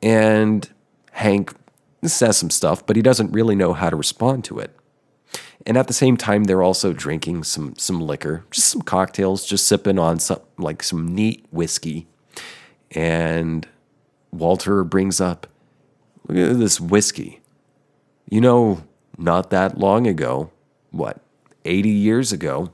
[0.02, 0.70] And
[1.12, 1.54] Hank
[2.04, 4.76] says some stuff, but he doesn't really know how to respond to it.
[5.66, 9.68] And at the same time, they're also drinking some some liquor, just some cocktails, just
[9.68, 12.08] sipping on some like some neat whiskey.
[12.92, 13.68] And
[14.32, 15.48] Walter brings up,
[16.28, 17.42] look at this whiskey.
[18.30, 18.84] You know,
[19.18, 20.52] not that long ago,
[20.90, 21.22] what,
[21.66, 22.72] 80 years ago,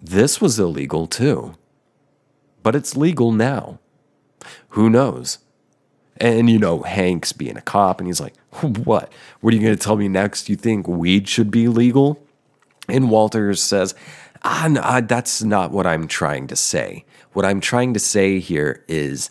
[0.00, 1.54] this was illegal too.
[2.62, 3.78] But it's legal now.
[4.70, 5.38] Who knows?
[6.22, 9.12] And you know, Hank's being a cop, and he's like, What?
[9.40, 10.48] What are you going to tell me next?
[10.48, 12.24] You think weed should be legal?
[12.88, 13.94] And Walters says,
[14.44, 17.04] ah, no, ah, That's not what I'm trying to say.
[17.32, 19.30] What I'm trying to say here is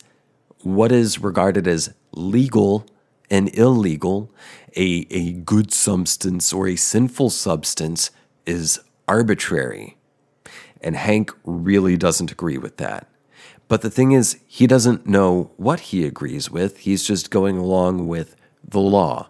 [0.62, 2.86] what is regarded as legal
[3.30, 4.30] and illegal,
[4.76, 8.10] a, a good substance or a sinful substance,
[8.44, 9.96] is arbitrary.
[10.82, 13.08] And Hank really doesn't agree with that.
[13.68, 16.78] But the thing is, he doesn't know what he agrees with.
[16.78, 18.36] He's just going along with
[18.66, 19.28] the law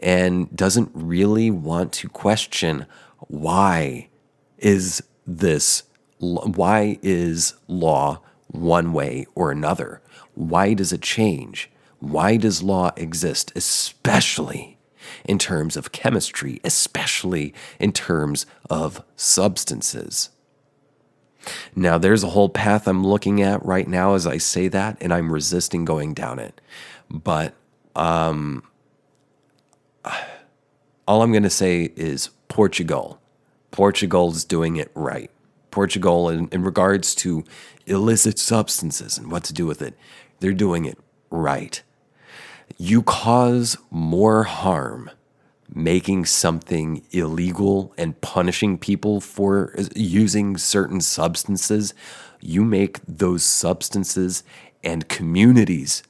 [0.00, 2.86] and doesn't really want to question
[3.28, 4.08] why
[4.58, 5.84] is this
[6.18, 10.00] why is law one way or another?
[10.34, 11.70] Why does it change?
[11.98, 14.78] Why does law exist, especially
[15.24, 20.30] in terms of chemistry, especially in terms of substances?
[21.74, 25.12] Now, there's a whole path I'm looking at right now as I say that, and
[25.12, 26.60] I'm resisting going down it.
[27.10, 27.54] But
[27.96, 28.62] um,
[31.06, 33.20] all I'm going to say is Portugal.
[33.70, 35.30] Portugal's doing it right.
[35.70, 37.44] Portugal, in, in regards to
[37.86, 39.94] illicit substances and what to do with it,
[40.40, 40.98] they're doing it
[41.30, 41.82] right.
[42.76, 45.10] You cause more harm
[45.74, 51.94] making something illegal and punishing people for using certain substances,
[52.40, 54.42] you make those substances
[54.84, 56.02] and communities,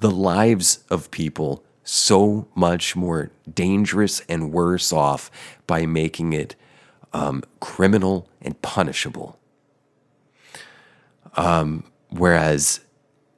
[0.00, 5.30] the lives of people, so much more dangerous and worse off
[5.66, 6.56] by making it
[7.12, 9.38] um, criminal and punishable.
[11.36, 12.80] Um, whereas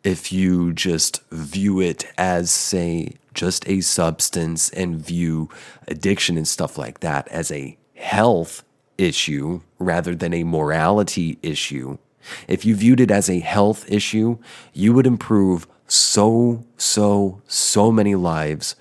[0.07, 5.51] if you just view it as, say, just a substance and view
[5.89, 8.63] addiction and stuff like that as a health
[8.97, 11.99] issue rather than a morality issue,
[12.47, 14.39] if you viewed it as a health issue,
[14.73, 18.77] you would improve so, so, so many lives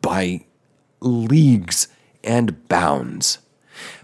[0.00, 0.40] by
[1.00, 1.86] leagues
[2.22, 3.40] and bounds.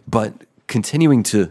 [0.07, 1.51] But continuing to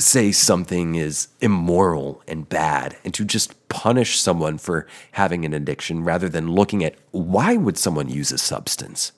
[0.00, 6.04] say something is immoral and bad and to just punish someone for having an addiction
[6.04, 9.12] rather than looking at why would someone use a substance,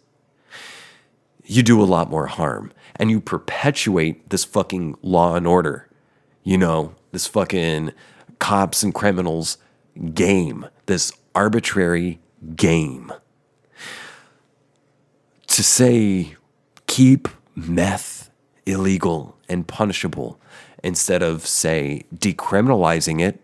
[1.45, 5.89] you do a lot more harm and you perpetuate this fucking law and order.
[6.45, 7.93] You know, this fucking
[8.39, 9.59] cops and criminals
[10.15, 12.21] game, this arbitrary
[12.57, 13.13] game.
[15.49, 16.37] To say
[16.87, 18.31] keep meth
[18.67, 20.41] illegal and punishable
[20.83, 23.41] instead of, say, decriminalizing it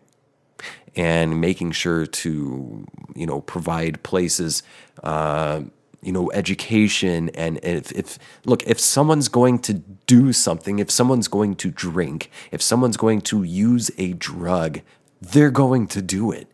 [0.97, 4.63] and making sure to, you know, provide places,
[5.05, 5.61] uh,
[6.03, 7.29] you know, education.
[7.31, 9.75] And if, if, look, if someone's going to
[10.07, 14.81] do something, if someone's going to drink, if someone's going to use a drug,
[15.21, 16.49] they're going to do it.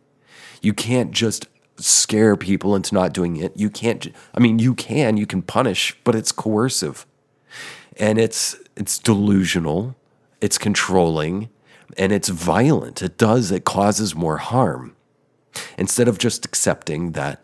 [0.61, 3.57] You can't just scare people into not doing it.
[3.57, 7.07] You can't, I mean, you can, you can punish, but it's coercive
[7.99, 9.95] and it's, it's delusional,
[10.45, 11.49] it's controlling,
[11.97, 13.01] and it's violent.
[13.01, 14.95] It does, it causes more harm.
[15.79, 17.41] Instead of just accepting that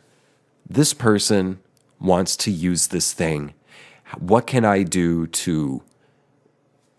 [0.69, 1.61] this person
[1.99, 3.55] wants to use this thing,
[4.19, 5.83] what can I do to,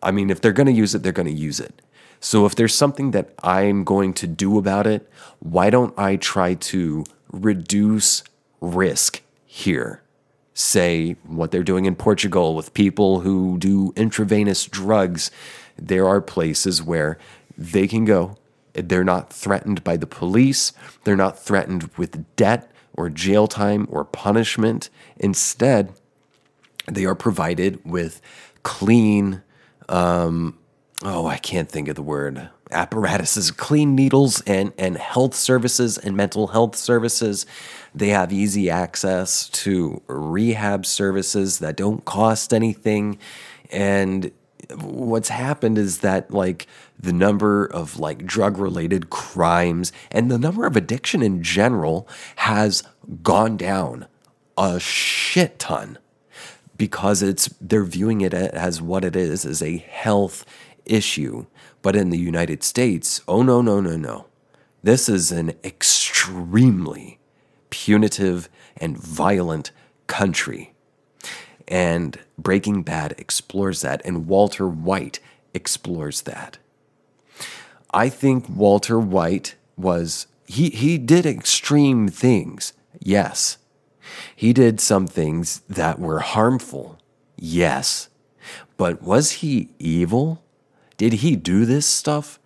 [0.01, 1.83] I mean, if they're going to use it, they're going to use it.
[2.19, 6.55] So if there's something that I'm going to do about it, why don't I try
[6.55, 8.23] to reduce
[8.59, 10.01] risk here?
[10.55, 15.29] Say what they're doing in Portugal with people who do intravenous drugs.
[15.77, 17.17] There are places where
[17.57, 18.37] they can go.
[18.73, 20.73] They're not threatened by the police.
[21.03, 24.89] They're not threatened with debt or jail time or punishment.
[25.17, 25.93] Instead,
[26.87, 28.21] they are provided with
[28.63, 29.41] clean,
[29.89, 30.57] um,
[31.03, 36.15] oh, I can't think of the word apparatuses, clean needles and, and health services and
[36.15, 37.45] mental health services.
[37.93, 43.19] They have easy access to rehab services that don't cost anything.
[43.71, 44.31] And
[44.79, 46.67] what's happened is that like
[46.99, 52.07] the number of like drug related crimes and the number of addiction in general
[52.37, 52.83] has
[53.23, 54.07] gone down
[54.57, 55.97] a shit ton
[56.77, 60.45] because it's they're viewing it as what it is as a health
[60.85, 61.45] issue.
[61.81, 64.27] But in the United States, oh no, no, no, no.
[64.83, 67.19] This is an extremely
[67.69, 69.71] punitive and violent
[70.07, 70.73] country.
[71.71, 75.21] And Breaking Bad explores that, and Walter White
[75.53, 76.57] explores that.
[77.93, 83.57] I think Walter White was, he, he did extreme things, yes.
[84.35, 86.99] He did some things that were harmful,
[87.37, 88.09] yes.
[88.75, 90.43] But was he evil?
[90.97, 92.37] Did he do this stuff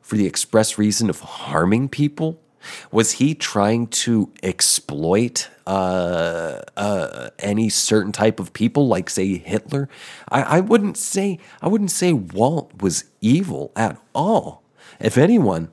[0.00, 2.40] for the express reason of harming people?
[2.90, 9.88] Was he trying to exploit uh, uh, any certain type of people, like say Hitler?
[10.28, 14.62] I, I wouldn't say I wouldn't say Walt was evil at all.
[14.98, 15.70] If anyone,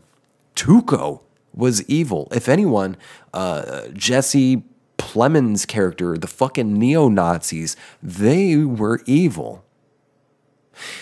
[0.56, 1.22] Tuco
[1.54, 2.28] was evil.
[2.32, 2.98] If anyone,
[3.34, 4.64] uh, Jesse
[4.98, 9.64] Plemons' character, the fucking neo Nazis, they were evil.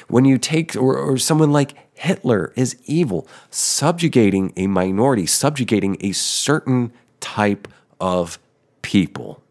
[0.07, 6.11] When you take, or, or someone like Hitler is evil, subjugating a minority, subjugating a
[6.11, 7.67] certain type
[7.99, 8.37] of
[8.81, 9.41] people,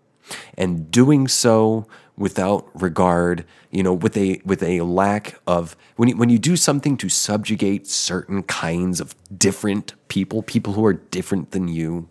[0.57, 1.87] and doing so
[2.17, 6.57] without regard, you know, with a with a lack of when you, when you do
[6.57, 12.09] something to subjugate certain kinds of different people, people who are different than you,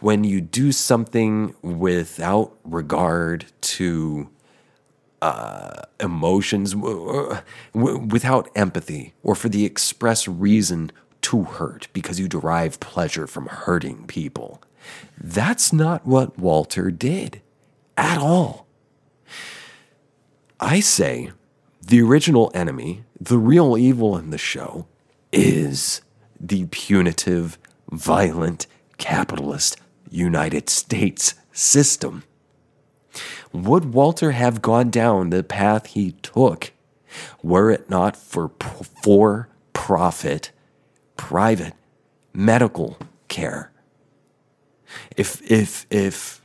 [0.00, 4.28] when you do something without regard to
[5.20, 7.36] uh, emotions w-
[7.74, 10.92] w- without empathy or for the express reason
[11.22, 14.62] to hurt because you derive pleasure from hurting people.
[15.18, 17.42] That's not what Walter did
[17.96, 18.66] at all.
[20.60, 21.32] I say
[21.80, 24.86] the original enemy, the real evil in the show,
[25.32, 26.00] is
[26.40, 27.58] the punitive,
[27.90, 28.66] violent,
[28.96, 29.76] capitalist
[30.10, 32.24] United States system.
[33.52, 36.72] Would Walter have gone down the path he took
[37.42, 38.50] were it not for
[39.02, 40.50] for profit
[41.16, 41.74] private
[42.32, 43.72] medical care?
[45.16, 46.42] If if if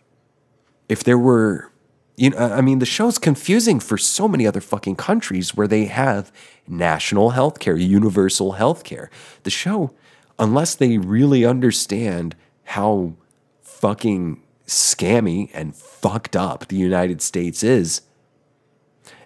[0.90, 1.72] if there were
[2.16, 5.86] you know I mean the show's confusing for so many other fucking countries where they
[5.86, 6.32] have
[6.68, 9.10] national health care, universal health care.
[9.44, 9.94] The show
[10.40, 13.14] unless they really understand how
[13.62, 14.42] fucking
[14.74, 18.02] scammy and fucked up the United States is,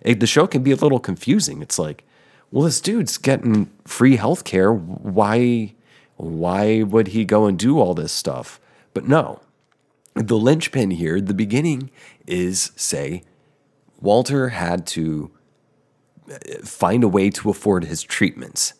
[0.01, 1.61] it, the show can be a little confusing.
[1.61, 2.03] It's like,
[2.51, 4.71] well, this dude's getting free health care.
[4.71, 5.73] Why,
[6.15, 8.59] why would he go and do all this stuff?
[8.93, 9.41] But no,
[10.13, 11.91] the linchpin here, the beginning
[12.25, 13.23] is say,
[13.99, 15.31] Walter had to
[16.31, 18.73] uh, find a way to afford his treatments.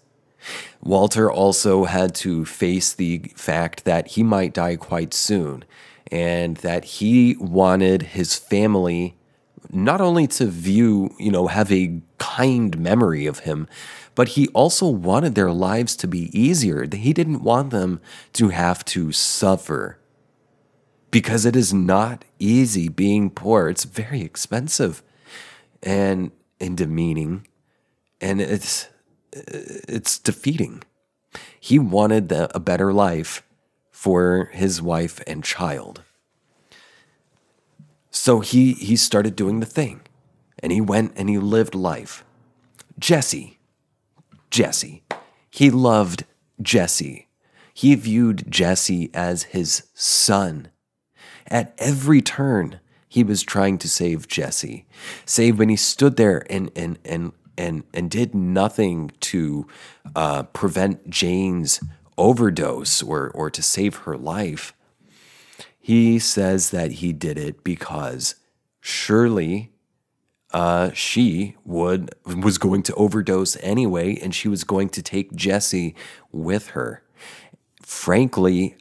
[0.82, 5.64] Walter also had to face the fact that he might die quite soon
[6.12, 9.16] and that he wanted his family
[9.70, 13.68] not only to view, you know, have a kind memory of him,
[14.16, 16.88] but he also wanted their lives to be easier.
[16.92, 18.00] He didn't want them
[18.34, 20.00] to have to suffer
[21.12, 23.68] because it is not easy being poor.
[23.68, 25.04] It's very expensive
[25.84, 26.32] and,
[26.62, 27.46] and demeaning
[28.22, 28.88] and it's
[29.34, 30.84] it's defeating.
[31.60, 33.44] He wanted the, a better life
[33.98, 36.04] for his wife and child.
[38.12, 40.02] So he he started doing the thing
[40.60, 42.24] and he went and he lived life.
[43.00, 43.58] Jesse,
[44.52, 45.02] Jesse,
[45.50, 46.26] he loved
[46.62, 47.28] Jesse.
[47.74, 50.68] He viewed Jesse as his son.
[51.48, 52.80] At every turn,
[53.10, 54.86] he was trying to save Jesse.
[55.26, 59.66] Save when he stood there and and and and and did nothing to
[60.16, 61.80] uh, prevent Jane's
[62.18, 64.74] overdose or or to save her life.
[65.80, 68.36] He says that he did it because
[68.82, 69.72] surely
[70.52, 75.96] uh, she would was going to overdose anyway, and she was going to take Jesse
[76.32, 77.04] with her.
[77.84, 78.76] Frankly,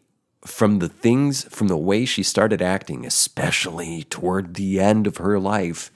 [0.45, 5.39] from the things, from the way she started acting, especially toward the end of her
[5.39, 5.91] life,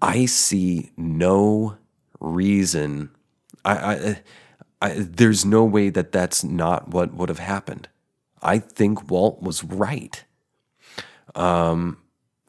[0.00, 1.78] I see no
[2.20, 3.10] reason.
[3.64, 4.22] I, I,
[4.82, 7.88] I, there's no way that that's not what would have happened.
[8.42, 10.24] I think Walt was right.
[11.36, 11.98] Um,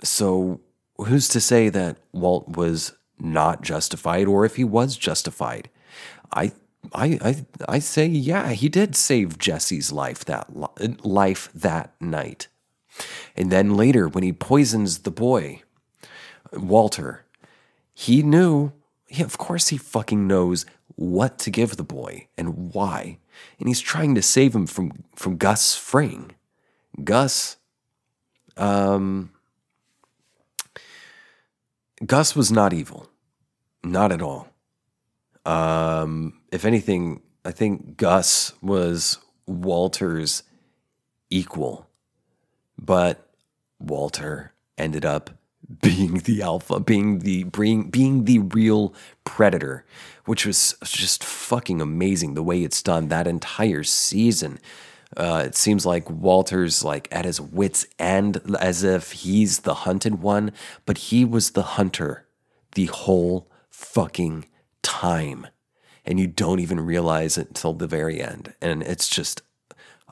[0.02, 0.60] so
[0.98, 5.70] who's to say that Walt was not justified, or if he was justified?
[6.34, 6.54] I,
[6.92, 10.48] I, I, I say, yeah, he did save Jesse's life that
[11.06, 12.48] life that night.
[13.36, 15.62] And then later, when he poisons the boy,
[16.52, 17.26] Walter,
[17.94, 18.74] he knew
[19.14, 23.20] yeah, of course he fucking knows what to give the boy and why.
[23.60, 26.32] And he's trying to save him from, from Gus Fring.
[27.04, 27.58] Gus,
[28.58, 29.32] um,
[32.04, 33.08] Gus was not evil.
[33.84, 34.48] Not at all.
[35.46, 40.42] Um, if anything, I think Gus was Walter's
[41.30, 41.88] equal.
[42.80, 43.30] But
[43.80, 45.30] Walter ended up
[45.82, 48.94] being the alpha, being the being, being the real
[49.24, 49.86] predator,
[50.26, 54.60] which was just fucking amazing the way it's done that entire season.
[55.16, 60.22] Uh, it seems like Walter's like at his wits' end, as if he's the hunted
[60.22, 60.52] one,
[60.86, 62.26] but he was the hunter
[62.74, 64.46] the whole fucking
[64.82, 65.48] time,
[66.06, 68.54] and you don't even realize it until the very end.
[68.62, 69.44] And it's just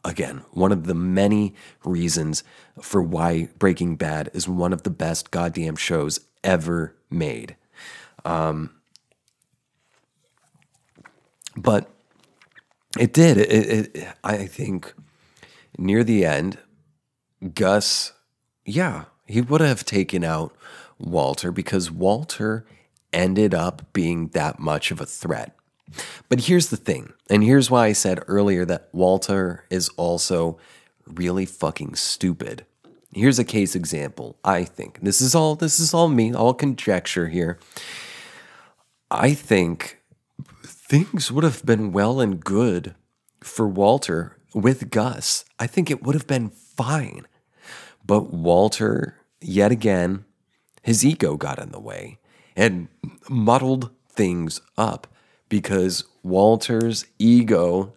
[0.03, 1.53] Again, one of the many
[1.83, 2.43] reasons
[2.81, 7.55] for why Breaking Bad is one of the best goddamn shows ever made.
[8.25, 8.71] Um,
[11.55, 11.89] but
[12.99, 13.37] it did.
[13.37, 14.93] It, it, it, I think
[15.77, 16.57] near the end,
[17.53, 18.13] Gus,
[18.65, 20.55] yeah, he would have taken out
[20.99, 22.65] Walter because Walter
[23.13, 25.55] ended up being that much of a threat.
[26.29, 30.57] But here's the thing, and here's why I said earlier that Walter is also
[31.05, 32.65] really fucking stupid.
[33.13, 34.99] Here's a case example, I think.
[35.01, 37.59] This is all this is all me, all conjecture here.
[39.09, 39.99] I think
[40.63, 42.95] things would have been well and good
[43.41, 45.43] for Walter with Gus.
[45.59, 47.27] I think it would have been fine.
[48.05, 50.25] But Walter, yet again,
[50.81, 52.19] his ego got in the way
[52.55, 52.87] and
[53.29, 55.07] muddled things up
[55.49, 57.93] because Walter's ego,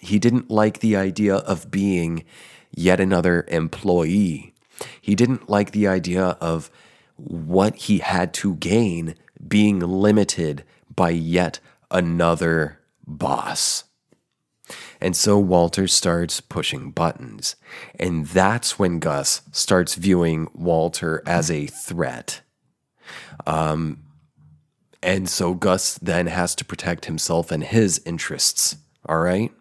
[0.00, 2.24] he didn't like the idea of being
[2.74, 4.54] yet another employee.
[5.00, 6.70] He didn't like the idea of
[7.16, 9.14] what he had to gain
[9.46, 10.64] being limited
[10.94, 11.60] by yet
[11.90, 13.84] another boss.
[15.00, 17.56] And so Walter starts pushing buttons.
[17.98, 22.42] And that's when Gus starts viewing Walter as a threat.
[23.46, 24.04] Um,
[25.02, 28.76] and so Gus then has to protect himself and his interests.
[29.06, 29.52] All right.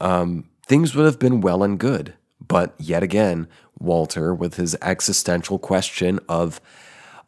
[0.00, 2.14] Um, things would have been well and good.
[2.46, 3.48] But yet again,
[3.80, 6.60] Walter, with his existential question of,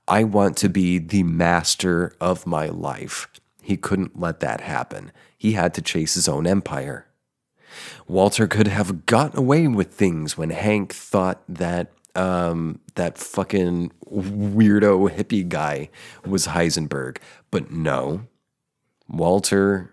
[0.07, 3.27] I want to be the master of my life,
[3.61, 5.11] he couldn't let that happen.
[5.37, 7.09] He had to chase his own empire.
[8.07, 15.11] Walter could have gotten away with things when Hank thought that um, that fucking weirdo
[15.11, 15.91] hippie guy
[16.25, 17.17] was Heisenberg.
[17.51, 18.29] But no,
[19.09, 19.93] Walter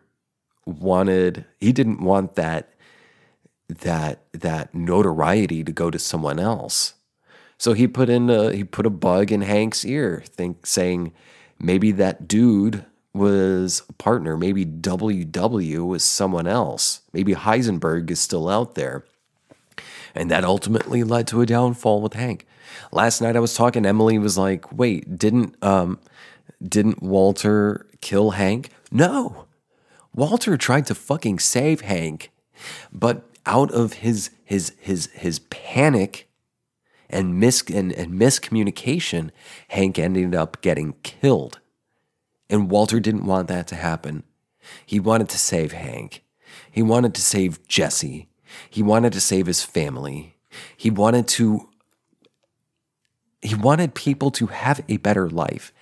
[0.67, 2.75] wanted, he didn't want that
[3.70, 6.95] that that notoriety to go to someone else.
[7.57, 11.13] So he put in a he put a bug in Hank's ear, think saying
[11.59, 14.38] maybe that dude was a partner.
[14.38, 17.01] Maybe WW was someone else.
[17.13, 19.03] Maybe Heisenberg is still out there.
[20.15, 22.47] And that ultimately led to a downfall with Hank.
[22.91, 25.99] Last night I was talking, Emily was like, wait, didn't um
[26.61, 28.70] didn't Walter kill Hank?
[28.91, 29.45] No.
[30.13, 32.32] Walter tried to fucking save Hank,
[32.91, 36.29] but out of his his his his panic
[37.09, 39.31] and mis and, and miscommunication,
[39.69, 41.59] Hank ended up getting killed.
[42.49, 44.23] And Walter didn't want that to happen.
[44.85, 46.23] He wanted to save Hank.
[46.71, 48.29] He wanted to save Jesse.
[48.69, 50.35] He wanted to save his family.
[50.77, 51.69] He wanted to
[53.41, 55.73] he wanted people to have a better life.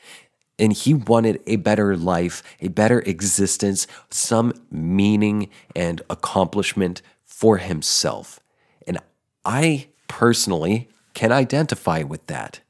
[0.60, 7.02] And he wanted a better life, a better existence, some meaning and accomplishment
[7.38, 8.40] for himself.
[8.88, 8.98] And
[9.46, 12.62] I personally can identify with that.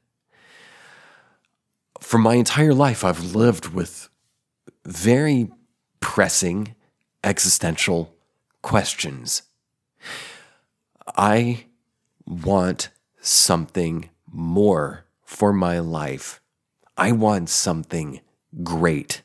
[2.00, 4.10] For my entire life, I've lived with
[4.84, 5.50] very
[6.00, 6.74] pressing
[7.24, 8.14] existential
[8.60, 9.40] questions.
[11.16, 11.64] I
[12.26, 12.90] want
[13.22, 16.42] something more for my life.
[16.94, 18.20] I want something
[18.62, 19.22] great.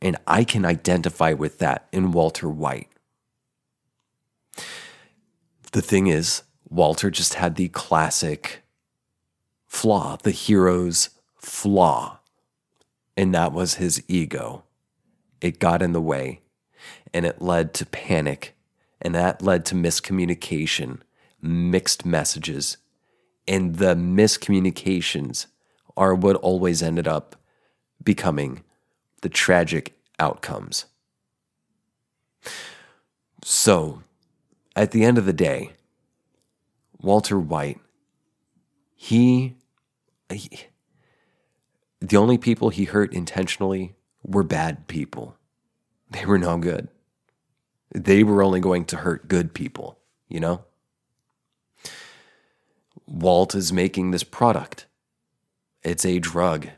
[0.00, 2.88] And I can identify with that in Walter White.
[5.72, 8.62] The thing is, Walter just had the classic
[9.66, 12.20] flaw, the hero's flaw.
[13.16, 14.64] And that was his ego.
[15.40, 16.40] It got in the way
[17.12, 18.54] and it led to panic
[19.00, 21.00] and that led to miscommunication,
[21.40, 22.78] mixed messages.
[23.46, 25.46] And the miscommunications
[25.96, 27.36] are what always ended up
[28.02, 28.62] becoming
[29.22, 30.86] the tragic outcomes.
[33.44, 34.02] So,
[34.78, 35.72] at the end of the day,
[37.00, 37.80] Walter White,
[38.94, 39.56] he,
[40.32, 40.66] he,
[42.00, 45.36] the only people he hurt intentionally were bad people.
[46.08, 46.86] They were no good.
[47.92, 49.98] They were only going to hurt good people,
[50.28, 50.64] you know?
[53.04, 54.86] Walt is making this product.
[55.82, 56.68] It's a drug.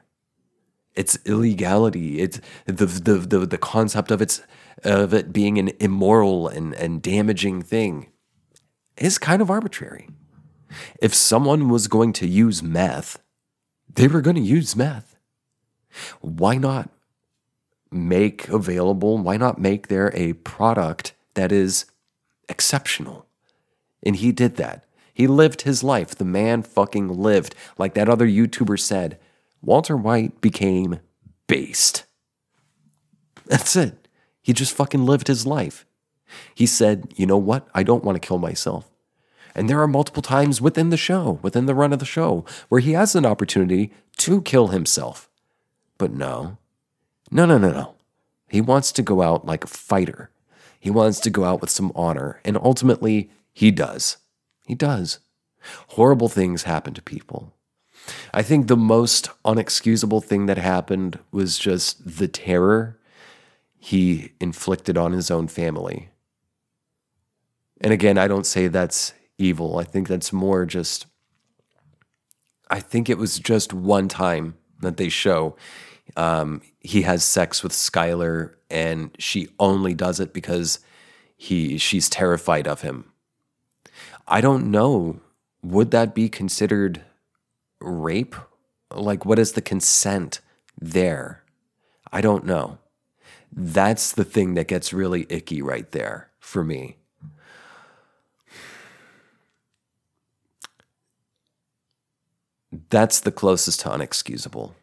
[1.01, 2.21] It's illegality.
[2.21, 4.43] It's the the the, the concept of its
[4.85, 8.13] of it being an immoral and, and damaging thing
[8.99, 10.11] is kind of arbitrary.
[11.01, 13.19] If someone was going to use meth,
[13.95, 15.17] they were going to use meth.
[16.21, 16.91] Why not
[17.91, 21.87] make available, why not make there a product that is
[22.47, 23.27] exceptional?
[24.03, 24.85] And he did that.
[25.15, 26.15] He lived his life.
[26.15, 27.55] The man fucking lived.
[27.79, 29.19] Like that other YouTuber said,
[29.63, 31.01] Walter White became
[31.47, 32.05] based.
[33.47, 34.09] That's it.
[34.43, 35.85] He just fucking lived his life.
[36.55, 37.69] He said, you know what?
[37.75, 38.91] I don't want to kill myself.
[39.55, 42.81] And there are multiple times within the show, within the run of the show, where
[42.81, 45.29] he has an opportunity to kill himself.
[45.99, 46.57] But no,
[47.31, 47.95] no, no, no, no.
[48.49, 50.31] He wants to go out like a fighter.
[50.79, 52.41] He wants to go out with some honor.
[52.45, 54.17] And ultimately, he does.
[54.67, 55.19] He does.
[55.89, 57.53] Horrible things happen to people.
[58.33, 62.99] I think the most unexcusable thing that happened was just the terror
[63.79, 66.11] he inflicted on his own family.
[67.81, 69.79] And again, I don't say that's evil.
[69.79, 71.07] I think that's more just,
[72.69, 75.57] I think it was just one time that they show
[76.17, 80.81] um, he has sex with Skyler, and she only does it because
[81.37, 83.13] he she's terrified of him.
[84.27, 85.21] I don't know.
[85.63, 87.03] Would that be considered
[87.81, 88.37] rape?
[88.93, 90.41] Like, what is the consent
[90.81, 91.43] there?
[92.13, 92.79] I don't know.
[93.53, 96.97] That's the thing that gets really icky right there for me.
[102.89, 104.75] That's the closest to unexcusable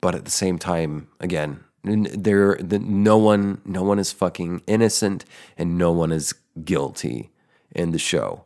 [0.00, 5.24] but at the same time, again, there the, no one no one is fucking innocent
[5.56, 6.34] and no one is
[6.64, 7.30] guilty
[7.74, 8.44] in the show.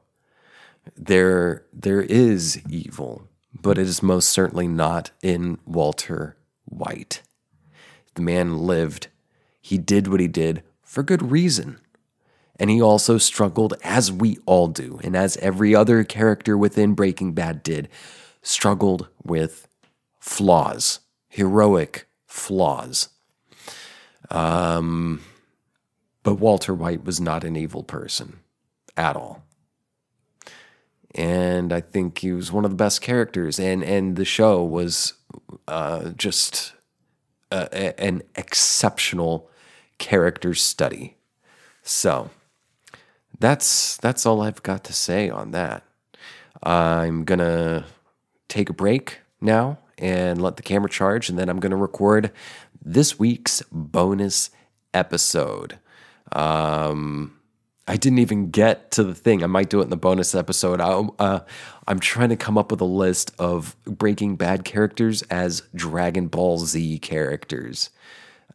[0.97, 7.23] There there is evil, but it is most certainly not in Walter White.
[8.15, 9.09] The man lived.
[9.61, 11.81] He did what he did for good reason.
[12.57, 17.33] And he also struggled, as we all do, and as every other character within Breaking
[17.33, 17.89] Bad did,
[18.43, 19.67] struggled with
[20.19, 23.09] flaws heroic flaws.
[24.31, 25.23] Um,
[26.23, 28.41] but Walter White was not an evil person
[28.97, 29.45] at all.
[31.15, 35.15] And I think he was one of the best characters, and and the show was
[35.67, 36.73] uh, just
[37.51, 39.51] a, a, an exceptional
[39.99, 41.17] character study.
[41.83, 42.31] So
[43.41, 45.83] that's that's all I've got to say on that.
[46.63, 47.87] I'm gonna
[48.49, 51.29] take a break now and let the camera charge.
[51.29, 52.33] And then I'm to record
[52.83, 54.51] this week's bonus
[54.95, 55.79] episode.
[56.33, 57.40] Um,
[57.91, 59.43] I didn't even get to the thing.
[59.43, 60.81] I might do it in the bonus episode.
[60.81, 61.41] I, uh,
[61.89, 66.59] I'm trying to come up with a list of Breaking Bad characters as Dragon Ball
[66.59, 67.91] Z characters.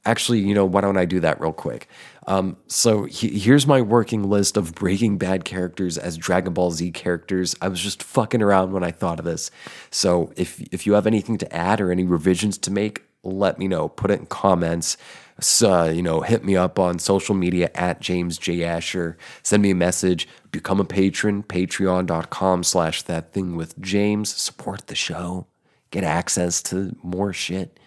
[0.06, 1.90] Actually, you know, why don't I do that real quick?
[2.28, 6.92] Um, so he, here's my working list of Breaking Bad characters as Dragon Ball Z
[6.92, 7.58] characters.
[7.62, 9.52] I was just fucking around when I thought of this.
[9.92, 13.68] So if if you have anything to add or any revisions to make, let me
[13.68, 13.90] know.
[13.90, 14.96] Put it in comments.
[15.40, 18.64] So, you know, hit me up on social media at James J.
[18.64, 19.18] Asher.
[19.44, 20.28] Send me a message.
[20.52, 21.44] Become a patron.
[21.44, 24.34] Patreon.com slash that thing with James.
[24.34, 25.48] Support the show.
[25.92, 27.80] Get access to more shit.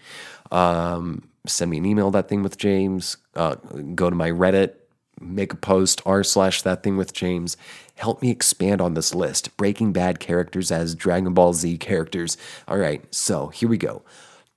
[0.51, 3.17] Um, send me an email, that thing with James.
[3.35, 3.57] Uh,
[3.95, 4.75] go to my Reddit,
[5.21, 7.57] make a post, r slash that thing with James.
[7.97, 9.57] Help me expand on this list.
[9.57, 12.37] Breaking Bad characters as Dragon Ball Z characters.
[12.67, 14.03] All right, so here we go.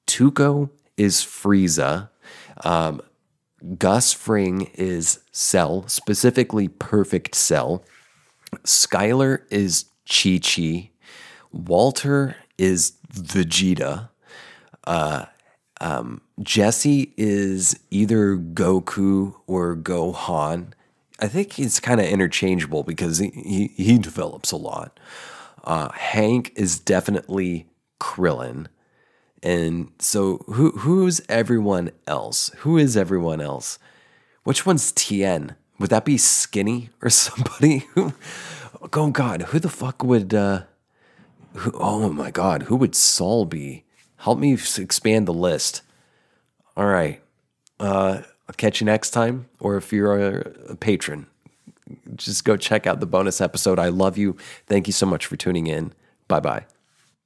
[0.08, 2.10] Tuco is Frieza.
[2.64, 3.02] Um,
[3.78, 7.84] Gus Fring is Cell, specifically Perfect Cell.
[8.64, 10.92] Skyler is Chi Chi.
[11.52, 14.10] Walter is Vegeta.
[14.86, 15.26] Uh,
[15.80, 20.72] um, Jesse is either Goku or Gohan.
[21.20, 25.00] I think he's kind of interchangeable because he, he, he develops a lot.
[25.64, 27.68] Uh, Hank is definitely
[28.00, 28.68] Krillin.
[29.44, 32.52] And so who who's everyone else?
[32.60, 33.80] Who is everyone else?
[34.44, 35.56] Which one's Tien?
[35.80, 37.88] Would that be Skinny or somebody?
[37.96, 40.64] Oh god, who the fuck would uh
[41.56, 43.84] who, oh my god, who would Saul be?
[44.18, 45.82] Help me expand the list.
[46.78, 47.22] All right.
[47.80, 51.28] Uh I'll catch you next time or if you're a, a patron,
[52.16, 53.80] just go check out the bonus episode.
[53.80, 54.38] I love you.
[54.68, 55.94] Thank you so much for tuning in.
[56.28, 56.66] Bye-bye.